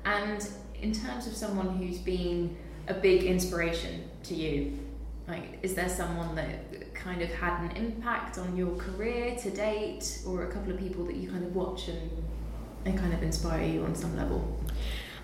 and 0.04 0.46
in 0.82 0.92
terms 0.92 1.28
of 1.28 1.34
someone 1.34 1.78
who's 1.78 2.00
been 2.00 2.58
a 2.88 2.94
big 2.94 3.24
inspiration 3.24 4.10
to 4.24 4.34
you, 4.34 4.78
like 5.28 5.60
is 5.62 5.74
there 5.74 5.90
someone 5.90 6.36
that 6.36 6.94
kind 6.94 7.22
of 7.22 7.32
had 7.34 7.62
an 7.64 7.78
impact 7.78 8.38
on 8.38 8.56
your 8.56 8.76
career 8.76 9.36
to 9.38 9.50
date, 9.50 10.20
or 10.28 10.44
a 10.44 10.52
couple 10.52 10.72
of 10.72 10.80
people 10.80 11.06
that 11.06 11.16
you 11.16 11.30
kind 11.30 11.44
of 11.44 11.56
watch 11.56 11.88
and 11.88 12.10
they 12.84 12.92
kind 12.94 13.14
of 13.14 13.24
inspire 13.24 13.66
you 13.66 13.84
on 13.84 13.96
some 13.96 14.16
level? 14.16 14.60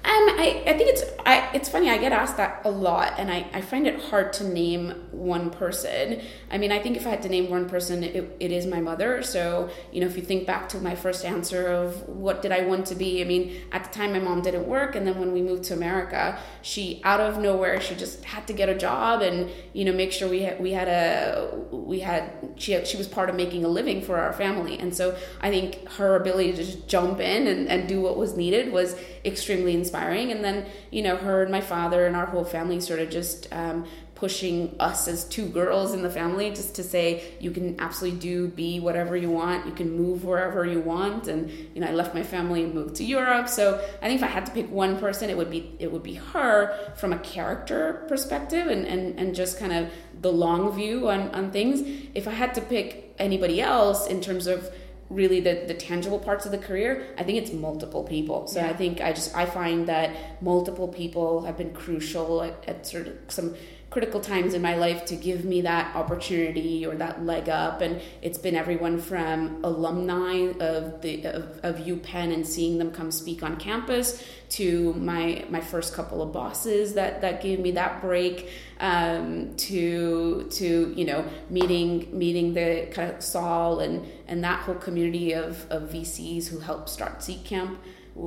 Um, 0.08 0.30
I, 0.40 0.64
I 0.66 0.78
think 0.78 0.90
it's 0.90 1.04
I, 1.26 1.50
it's 1.54 1.68
funny. 1.68 1.90
I 1.90 1.98
get 1.98 2.14
asked 2.14 2.38
that 2.38 2.62
a 2.64 2.70
lot, 2.70 3.16
and 3.18 3.30
I, 3.30 3.46
I 3.52 3.60
find 3.60 3.86
it 3.86 4.00
hard 4.04 4.32
to 4.34 4.48
name 4.48 4.92
one 5.12 5.50
person. 5.50 6.22
I 6.50 6.58
mean, 6.58 6.72
I 6.72 6.80
think 6.80 6.96
if 6.96 7.06
I 7.06 7.10
had 7.10 7.22
to 7.24 7.30
name 7.30 7.50
one 7.50 7.68
person, 7.68 8.06
it, 8.06 8.38
it 8.40 8.54
is 8.54 8.66
my 8.66 8.80
mother. 8.80 9.22
So 9.22 9.70
you 9.92 10.00
know, 10.00 10.08
if 10.08 10.16
you 10.16 10.24
think 10.24 10.48
back 10.48 10.70
to 10.70 10.78
my 10.80 10.96
first 10.96 11.26
answer 11.26 11.68
of 11.68 12.08
what 12.08 12.42
did 12.42 12.54
I 12.54 12.62
want 12.62 12.86
to 12.88 12.96
be, 12.96 13.22
I 13.22 13.26
mean, 13.26 13.58
at 13.74 13.84
the 13.84 13.90
time 13.90 14.14
my 14.14 14.20
mom 14.20 14.42
didn't 14.42 14.66
work, 14.66 14.96
and 14.96 15.06
then 15.06 15.20
when 15.20 15.34
we 15.34 15.42
moved 15.42 15.66
to 15.66 15.74
America, 15.74 16.40
she 16.62 17.02
out 17.04 17.20
of 17.20 17.38
nowhere 17.40 17.82
she 17.82 17.94
just 17.94 18.24
had 18.24 18.48
to 18.48 18.54
get 18.54 18.70
a 18.70 18.76
job 18.76 19.22
and 19.22 19.50
you 19.74 19.84
know 19.84 19.92
make 19.92 20.14
sure 20.14 20.30
we 20.30 20.44
had 20.44 20.58
we 20.62 20.72
had 20.72 20.88
a 20.88 21.52
we 21.70 22.00
had 22.00 22.32
she 22.56 22.72
had, 22.72 22.88
she 22.88 22.96
was 22.96 23.10
part 23.10 23.30
of 23.30 23.36
making 23.36 23.66
a 23.66 23.68
living 23.68 24.02
for 24.02 24.18
our 24.18 24.32
family, 24.32 24.80
and 24.80 24.96
so 24.96 25.18
I 25.42 25.50
think 25.50 25.86
her 25.90 26.16
ability 26.16 26.54
to 26.54 26.64
just 26.64 26.88
jump 26.88 27.20
in 27.20 27.48
and, 27.48 27.68
and 27.68 27.90
do 27.90 28.00
what 28.00 28.16
was 28.16 28.38
needed 28.38 28.72
was 28.72 28.96
extremely 29.26 29.74
inspiring. 29.74 29.97
And 29.98 30.44
then, 30.44 30.66
you 30.92 31.02
know, 31.02 31.18
her 31.18 31.44
and 31.44 31.52
my 31.52 31.62
father 31.62 32.06
and 32.06 32.16
our 32.16 32.26
whole 32.26 32.44
family 32.44 32.80
sort 32.80 33.00
of 33.00 33.10
just 33.10 33.48
um, 33.54 33.86
pushing 34.18 34.76
us 34.80 35.08
as 35.08 35.24
two 35.26 35.46
girls 35.48 35.94
in 35.94 36.02
the 36.02 36.10
family 36.10 36.50
just 36.50 36.74
to 36.74 36.84
say 36.84 37.36
you 37.40 37.52
can 37.52 37.80
absolutely 37.80 38.20
do 38.20 38.48
be 38.48 38.80
whatever 38.80 39.16
you 39.16 39.30
want. 39.30 39.68
You 39.68 39.72
can 39.72 39.96
move 39.96 40.26
wherever 40.26 40.66
you 40.66 40.80
want. 40.80 41.28
And 41.28 41.52
you 41.52 41.82
know 41.82 41.88
i 41.88 41.92
left 41.92 42.16
my 42.16 42.24
family 42.24 42.64
and 42.64 42.74
moved 42.74 42.96
to 42.96 43.04
europe. 43.04 43.48
So 43.48 43.76
i 44.02 44.08
think 44.08 44.20
if 44.20 44.24
i 44.24 44.32
had 44.38 44.46
to 44.48 44.52
pick 44.52 44.72
one 44.72 44.98
person 44.98 45.30
it 45.30 45.38
would 45.38 45.52
be 45.52 45.76
it 45.78 45.92
would 45.92 46.02
be 46.02 46.16
her 46.16 46.76
from 46.96 47.14
a 47.14 47.20
character 47.20 48.06
perspective 48.08 48.66
and 48.68 48.88
and, 48.88 49.20
and 49.20 49.36
just 49.36 49.60
kind 49.60 49.72
of 49.72 49.92
the 50.20 50.32
long 50.32 50.72
view 50.72 51.10
on 51.10 51.30
on 51.36 51.52
things. 51.52 51.82
If 52.16 52.28
i 52.28 52.32
had 52.32 52.56
to 52.56 52.62
pick 52.62 53.14
anybody 53.20 53.62
else 53.62 54.08
in 54.08 54.20
terms 54.20 54.48
of 54.48 54.72
really 55.10 55.40
the, 55.40 55.64
the 55.68 55.74
tangible 55.74 56.20
parts 56.20 56.46
of 56.46 56.52
the 56.52 56.58
career 56.58 57.08
i 57.18 57.24
think 57.24 57.38
it's 57.38 57.54
multiple 57.54 58.04
people 58.04 58.48
so 58.48 58.60
yeah. 58.60 58.70
i 58.70 58.74
think 58.74 59.02
i 59.02 59.12
just 59.12 59.36
i 59.36 59.46
find 59.46 59.88
that 59.88 60.42
multiple 60.42 60.88
people 60.88 61.44
have 61.44 61.58
been 61.58 61.74
crucial 61.74 62.44
at, 62.44 62.64
at 62.68 62.86
sort 62.86 63.08
of 63.08 63.14
some 63.28 63.56
critical 63.98 64.22
times 64.22 64.54
in 64.54 64.62
my 64.62 64.76
life 64.76 65.06
to 65.06 65.16
give 65.16 65.44
me 65.44 65.62
that 65.62 65.96
opportunity 65.96 66.86
or 66.86 66.94
that 66.94 67.26
leg 67.26 67.50
up. 67.50 67.82
And 67.82 68.00
it's 68.22 68.38
been 68.38 68.56
everyone 68.56 69.00
from 69.00 69.64
alumni 69.64 70.54
of 70.60 71.02
the 71.02 71.26
of, 71.26 71.60
of 71.64 71.78
UPenn 71.78 72.32
and 72.32 72.46
seeing 72.46 72.78
them 72.78 72.92
come 72.92 73.10
speak 73.10 73.42
on 73.42 73.58
campus 73.58 74.24
to 74.50 74.94
my 74.94 75.44
my 75.50 75.60
first 75.60 75.96
couple 75.96 76.22
of 76.22 76.32
bosses 76.32 76.94
that 76.94 77.22
that 77.22 77.42
gave 77.42 77.60
me 77.60 77.72
that 77.72 78.00
break 78.00 78.52
um, 78.80 79.56
to 79.56 80.48
to 80.52 80.94
you 80.96 81.06
know 81.06 81.26
meeting 81.50 82.08
meeting 82.16 82.54
the 82.54 82.90
kind 82.94 83.12
of 83.12 83.24
Saul 83.24 83.80
and 83.80 84.08
and 84.28 84.44
that 84.44 84.60
whole 84.62 84.76
community 84.76 85.34
of, 85.34 85.66
of 85.72 85.90
VCs 85.90 86.50
who 86.50 86.60
helped 86.60 86.90
start 86.90 87.24
Seed 87.24 87.44
Camp 87.46 87.80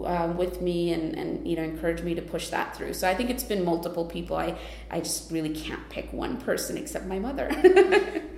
um, 0.05 0.37
with 0.37 0.61
me 0.61 0.93
and, 0.93 1.17
and 1.17 1.47
you 1.47 1.57
know 1.57 1.63
encourage 1.63 2.03
me 2.03 2.15
to 2.15 2.23
push 2.23 2.49
that 2.49 2.77
through. 2.77 2.95
So 2.95 3.09
I 3.09 3.15
think 3.15 3.31
it's 3.31 3.45
been 3.45 3.65
multiple 3.65 4.05
people. 4.05 4.37
I 4.37 4.57
I 4.91 5.01
just 5.01 5.31
really 5.31 5.55
can't 5.55 5.89
pick 5.89 6.13
one 6.13 6.41
person 6.41 6.77
except 6.77 7.07
my 7.07 7.19
mother. 7.19 7.49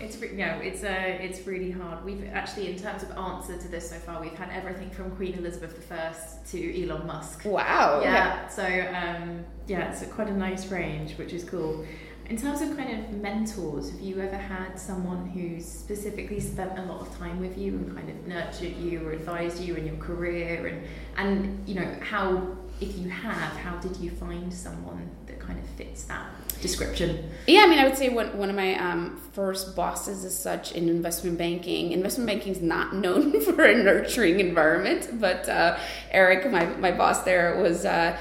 it's 0.00 0.20
no, 0.20 0.58
it's 0.62 0.82
uh, 0.82 1.18
it's 1.20 1.46
really 1.46 1.70
hard. 1.70 2.04
We've 2.04 2.24
actually, 2.32 2.68
in 2.68 2.78
terms 2.78 3.02
of 3.02 3.10
answer 3.12 3.56
to 3.56 3.68
this 3.68 3.90
so 3.90 3.96
far, 3.96 4.20
we've 4.20 4.34
had 4.34 4.50
everything 4.50 4.90
from 4.90 5.10
Queen 5.12 5.34
Elizabeth 5.34 5.90
I 5.92 6.12
to 6.50 6.82
Elon 6.82 7.06
Musk. 7.06 7.44
Wow. 7.44 8.00
Yeah. 8.02 8.48
So 8.48 8.64
um, 8.64 9.44
yeah, 9.66 9.92
it's 9.92 10.04
quite 10.12 10.28
a 10.28 10.36
nice 10.36 10.66
range, 10.68 11.16
which 11.18 11.32
is 11.32 11.44
cool. 11.44 11.84
In 12.30 12.36
terms 12.36 12.60
of 12.60 12.76
kind 12.76 12.96
of 12.96 13.10
mentors, 13.20 13.90
have 13.90 14.00
you 14.00 14.20
ever 14.20 14.36
had 14.36 14.78
someone 14.78 15.26
who's 15.26 15.66
specifically 15.66 16.38
spent 16.38 16.78
a 16.78 16.82
lot 16.82 17.00
of 17.00 17.18
time 17.18 17.40
with 17.40 17.58
you 17.58 17.72
and 17.72 17.92
kind 17.92 18.08
of 18.08 18.24
nurtured 18.24 18.76
you 18.76 19.04
or 19.04 19.10
advised 19.10 19.60
you 19.60 19.74
in 19.74 19.84
your 19.84 19.96
career? 19.96 20.68
And, 20.68 20.86
and 21.16 21.68
you 21.68 21.74
know, 21.74 21.96
how, 22.00 22.56
if 22.80 22.96
you 22.96 23.08
have, 23.08 23.56
how 23.56 23.78
did 23.78 23.96
you 23.96 24.12
find 24.12 24.54
someone 24.54 25.10
that 25.26 25.40
kind 25.40 25.58
of 25.58 25.68
fits 25.70 26.04
that 26.04 26.30
description? 26.62 27.30
Yeah, 27.48 27.62
I 27.62 27.66
mean, 27.66 27.80
I 27.80 27.88
would 27.88 27.98
say 27.98 28.10
one, 28.10 28.38
one 28.38 28.48
of 28.48 28.54
my 28.54 28.76
um, 28.76 29.20
first 29.32 29.74
bosses 29.74 30.24
is 30.24 30.38
such 30.38 30.70
in 30.70 30.88
investment 30.88 31.36
banking. 31.36 31.90
Investment 31.90 32.28
banking 32.28 32.52
is 32.52 32.62
not 32.62 32.94
known 32.94 33.40
for 33.44 33.64
a 33.64 33.74
nurturing 33.74 34.38
environment, 34.38 35.18
but 35.20 35.48
uh, 35.48 35.80
Eric, 36.12 36.48
my, 36.48 36.66
my 36.76 36.92
boss 36.92 37.24
there, 37.24 37.60
was 37.60 37.84
uh, 37.84 38.16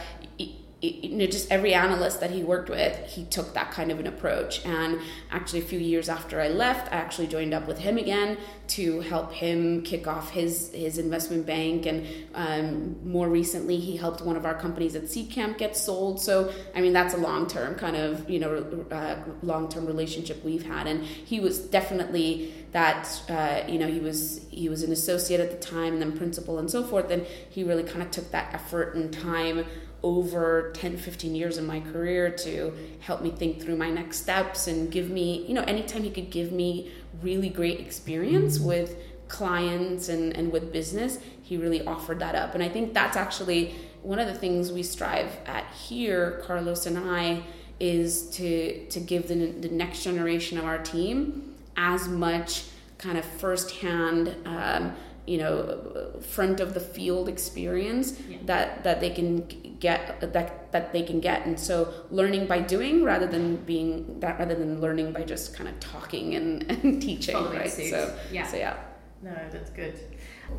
you 0.82 1.10
know 1.10 1.26
just 1.26 1.52
every 1.52 1.74
analyst 1.74 2.22
that 2.22 2.32
he 2.32 2.42
worked 2.42 2.70
with 2.70 2.98
he 3.08 3.26
took 3.26 3.54
that 3.54 3.72
kind 3.72 3.92
of 3.92 4.00
an 4.00 4.08
approach. 4.08 4.66
And 4.66 5.00
actually 5.32 5.60
a 5.60 5.64
few 5.64 5.80
years 5.80 6.08
after 6.10 6.40
i 6.40 6.48
left 6.48 6.92
i 6.94 6.96
actually 6.96 7.28
joined 7.28 7.54
up 7.54 7.68
with 7.68 7.80
him 7.80 7.98
again 7.98 8.38
to 8.68 9.02
help 9.02 9.34
him 9.34 9.82
kick 9.82 10.08
off 10.08 10.32
his 10.32 10.72
his 10.74 10.98
investment 10.98 11.46
bank. 11.46 11.86
And 11.86 12.08
um, 12.34 12.96
more 13.04 13.28
recently 13.28 13.78
he 13.78 13.98
helped 13.98 14.22
one 14.22 14.38
of 14.38 14.46
our 14.46 14.54
companies 14.54 14.96
at 14.96 15.10
seed 15.10 15.32
camp 15.32 15.58
get 15.58 15.76
sold. 15.76 16.22
So 16.22 16.54
i 16.76 16.82
mean 16.82 16.94
that's 16.94 17.14
a 17.14 17.18
long-term 17.18 17.76
kind 17.76 17.98
of 17.98 18.30
you 18.30 18.40
know 18.40 18.86
uh, 18.92 19.18
long-term 19.44 19.86
relationship 19.86 20.44
we've 20.46 20.66
had. 20.66 20.88
And 20.88 21.04
he 21.04 21.40
was 21.40 21.60
definitely 21.60 22.54
that 22.72 23.22
uh, 23.28 23.64
you 23.68 23.80
know 23.80 23.88
he 23.88 24.00
was 24.00 24.46
he 24.50 24.70
was 24.70 24.84
an 24.84 24.92
associate 24.92 25.42
at 25.42 25.52
the 25.52 25.58
time 25.58 25.94
and 25.94 26.02
then 26.02 26.18
principal 26.18 26.58
and 26.60 26.72
so 26.72 26.84
forth. 26.84 27.12
And 27.12 27.26
he 27.50 27.64
really 27.64 27.84
kind 27.84 28.02
of 28.02 28.12
took 28.12 28.32
that 28.32 28.54
effort 28.54 28.96
and 28.96 29.12
time 29.12 29.66
over 30.04 30.72
10 30.76 30.98
15 30.98 31.36
years 31.36 31.58
in 31.58 31.66
my 31.66 31.80
career 31.80 32.30
to 32.30 32.74
help 33.02 33.22
me 33.22 33.30
think 33.30 33.62
through 33.62 33.76
my 33.76 33.90
next 33.90 34.18
steps 34.18 34.68
and 34.68 34.92
give 34.92 35.10
me 35.10 35.46
you 35.46 35.54
know 35.54 35.64
anytime 35.64 36.04
he 36.04 36.10
could 36.10 36.30
give 36.30 36.52
me 36.52 36.92
really 37.22 37.50
great 37.50 37.80
experience 37.80 38.58
mm-hmm. 38.58 38.68
with 38.68 38.98
clients 39.28 40.10
and, 40.10 40.36
and 40.36 40.52
with 40.52 40.72
business 40.72 41.20
he 41.44 41.58
really 41.58 41.86
offered 41.86 42.20
that 42.20 42.36
up 42.36 42.54
and 42.56 42.64
i 42.64 42.70
think 42.70 42.94
that's 42.94 43.18
actually 43.18 43.76
one 44.02 44.20
of 44.20 44.28
the 44.28 44.34
things 44.34 44.72
we 44.72 44.82
strive 44.82 45.38
at 45.46 45.66
here 45.74 46.42
carlos 46.46 46.86
and 46.86 46.98
i 46.98 47.42
is 47.80 48.30
to 48.30 48.86
to 48.88 49.00
give 49.00 49.28
the, 49.28 49.36
the 49.36 49.70
next 49.70 50.04
generation 50.04 50.58
of 50.58 50.66
our 50.66 50.78
team 50.78 51.56
as 51.76 52.08
much 52.08 52.66
kind 52.98 53.18
of 53.18 53.26
firsthand 53.26 54.36
um, 54.46 54.94
you 55.30 55.38
know 55.38 56.20
front 56.22 56.60
of 56.60 56.74
the 56.74 56.80
field 56.80 57.30
experience 57.30 58.20
yeah. 58.28 58.38
that 58.46 58.84
that 58.84 59.00
they 59.00 59.12
can 59.12 59.46
get 59.80 60.20
that 60.22 60.72
that 60.72 60.92
they 60.92 61.04
can 61.04 61.20
get. 61.20 61.46
And 61.46 61.60
so 61.60 61.94
learning 62.10 62.48
by 62.48 62.60
doing 62.62 63.04
rather 63.04 63.28
than 63.28 63.58
being 63.58 64.20
that 64.22 64.40
rather 64.40 64.56
than 64.56 64.82
learning 64.82 65.14
by 65.14 65.24
just 65.24 65.56
kind 65.56 65.70
of 65.70 65.80
talking 65.80 66.36
and, 66.36 66.64
and 66.72 67.02
teaching 67.02 67.36
Following 67.36 67.60
right? 67.60 67.72
suit. 67.72 67.92
so 67.92 68.18
yeah. 68.32 68.48
so 68.48 68.58
yeah. 68.58 68.78
No 69.22 69.36
that's 69.52 69.70
good. 69.70 70.00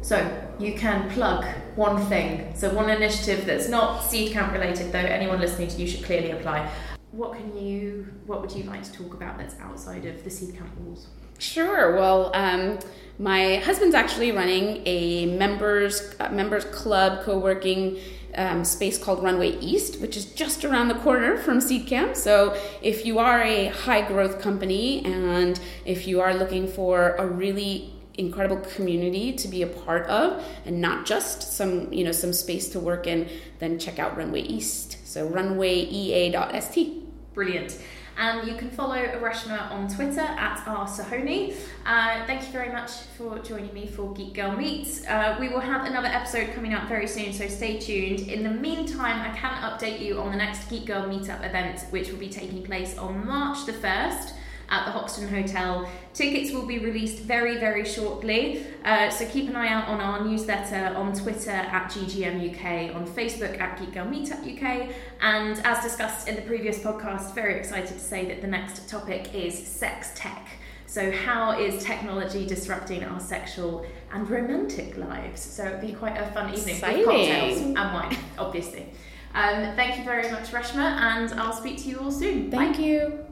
So 0.02 0.16
you 0.60 0.74
can 0.74 1.10
plug 1.10 1.44
one 1.74 2.06
thing. 2.06 2.52
So 2.54 2.72
one 2.72 2.88
initiative 2.90 3.46
that's 3.46 3.68
not 3.68 4.04
seed 4.04 4.32
camp 4.32 4.52
related 4.52 4.92
though 4.92 4.98
anyone 4.98 5.40
listening 5.40 5.68
to 5.68 5.76
you 5.80 5.88
should 5.88 6.04
clearly 6.04 6.30
apply. 6.30 6.70
What 7.10 7.32
can 7.32 7.56
you 7.56 8.06
what 8.26 8.40
would 8.40 8.52
you 8.52 8.64
like 8.64 8.84
to 8.84 8.92
talk 8.92 9.14
about 9.14 9.36
that's 9.36 9.58
outside 9.58 10.04
of 10.06 10.22
the 10.22 10.30
seed 10.30 10.54
camp 10.56 10.70
walls 10.78 11.08
Sure. 11.40 11.96
Well, 11.96 12.30
um, 12.34 12.78
my 13.18 13.56
husband's 13.56 13.94
actually 13.94 14.30
running 14.30 14.82
a 14.86 15.26
members 15.26 16.14
uh, 16.20 16.28
members 16.30 16.64
club 16.66 17.24
co-working 17.24 17.98
um, 18.34 18.64
space 18.64 19.02
called 19.02 19.22
Runway 19.22 19.58
East, 19.58 20.00
which 20.00 20.16
is 20.16 20.26
just 20.26 20.64
around 20.64 20.88
the 20.88 20.94
corner 20.96 21.38
from 21.38 21.60
Seed 21.60 21.86
Camp. 21.86 22.14
So 22.14 22.56
if 22.82 23.06
you 23.06 23.18
are 23.18 23.42
a 23.42 23.68
high 23.68 24.06
growth 24.06 24.40
company 24.40 25.04
and 25.04 25.58
if 25.86 26.06
you 26.06 26.20
are 26.20 26.34
looking 26.34 26.68
for 26.68 27.16
a 27.16 27.26
really 27.26 27.94
incredible 28.14 28.58
community 28.58 29.32
to 29.32 29.48
be 29.48 29.62
a 29.62 29.66
part 29.66 30.06
of 30.08 30.44
and 30.66 30.80
not 30.80 31.06
just 31.06 31.54
some 31.54 31.90
you 31.92 32.04
know 32.04 32.12
some 32.12 32.34
space 32.34 32.68
to 32.68 32.78
work 32.78 33.06
in 33.06 33.26
then 33.60 33.78
check 33.78 33.98
out 33.98 34.14
runway 34.16 34.42
east 34.42 34.98
so 35.06 35.30
runwayea.st 35.30 37.32
brilliant 37.32 37.78
and 38.20 38.46
you 38.46 38.54
can 38.54 38.70
follow 38.70 38.96
Reshma 38.96 39.70
on 39.72 39.88
Twitter 39.88 40.20
at 40.20 40.58
rsahoni. 40.66 41.54
Uh, 41.86 42.24
thank 42.26 42.42
you 42.42 42.52
very 42.52 42.70
much 42.70 42.90
for 43.16 43.38
joining 43.38 43.72
me 43.72 43.86
for 43.86 44.12
Geek 44.12 44.34
Girl 44.34 44.54
Meets. 44.54 45.06
Uh, 45.06 45.36
we 45.40 45.48
will 45.48 45.60
have 45.60 45.86
another 45.86 46.08
episode 46.08 46.54
coming 46.54 46.74
up 46.74 46.86
very 46.86 47.08
soon, 47.08 47.32
so 47.32 47.48
stay 47.48 47.78
tuned. 47.78 48.20
In 48.28 48.42
the 48.42 48.50
meantime, 48.50 49.22
I 49.22 49.34
can 49.34 49.54
update 49.62 50.00
you 50.00 50.20
on 50.20 50.30
the 50.30 50.36
next 50.36 50.68
Geek 50.68 50.84
Girl 50.84 51.04
Meetup 51.04 51.44
event, 51.48 51.86
which 51.90 52.10
will 52.10 52.18
be 52.18 52.28
taking 52.28 52.62
place 52.62 52.96
on 52.98 53.26
March 53.26 53.64
the 53.64 53.72
1st 53.72 54.34
at 54.70 54.86
the 54.86 54.92
Hoxton 54.92 55.28
Hotel. 55.28 55.88
Tickets 56.14 56.52
will 56.52 56.66
be 56.66 56.78
released 56.78 57.22
very, 57.22 57.58
very 57.58 57.84
shortly, 57.84 58.66
uh, 58.84 59.10
so 59.10 59.26
keep 59.26 59.48
an 59.48 59.56
eye 59.56 59.68
out 59.68 59.88
on 59.88 60.00
our 60.00 60.24
newsletter 60.24 60.94
on 60.96 61.12
Twitter 61.12 61.50
at 61.50 61.90
GGM 61.90 62.50
UK, 62.50 62.94
on 62.94 63.06
Facebook 63.06 63.60
at 63.60 63.78
Geek 63.78 63.92
Girl 63.92 64.06
Meetup 64.06 64.42
UK, 64.42 64.94
and 65.20 65.58
as 65.64 65.82
discussed 65.82 66.28
in 66.28 66.36
the 66.36 66.42
previous 66.42 66.78
podcast, 66.78 67.34
very 67.34 67.58
excited 67.58 67.88
to 67.88 67.98
say 67.98 68.26
that 68.26 68.40
the 68.40 68.48
next 68.48 68.88
topic 68.88 69.34
is 69.34 69.56
sex 69.56 70.12
tech. 70.14 70.48
So, 70.86 71.12
how 71.12 71.56
is 71.56 71.84
technology 71.84 72.44
disrupting 72.44 73.04
our 73.04 73.20
sexual 73.20 73.86
and 74.12 74.28
romantic 74.28 74.96
lives? 74.96 75.40
So, 75.40 75.64
it'll 75.64 75.80
be 75.80 75.92
quite 75.92 76.16
a 76.16 76.26
fun 76.32 76.52
evening 76.52 76.74
Exciting. 76.74 76.98
with 76.98 77.06
cocktails 77.06 77.60
and 77.60 77.74
wine, 77.76 78.16
obviously. 78.38 78.86
Um, 79.32 79.76
thank 79.76 79.98
you 79.98 80.04
very 80.04 80.28
much, 80.32 80.50
Reshma, 80.50 80.98
and 81.00 81.32
I'll 81.34 81.52
speak 81.52 81.78
to 81.84 81.88
you 81.88 82.00
all 82.00 82.10
soon. 82.10 82.50
Thank 82.50 82.78
Bye. 82.78 82.82
you. 82.82 83.29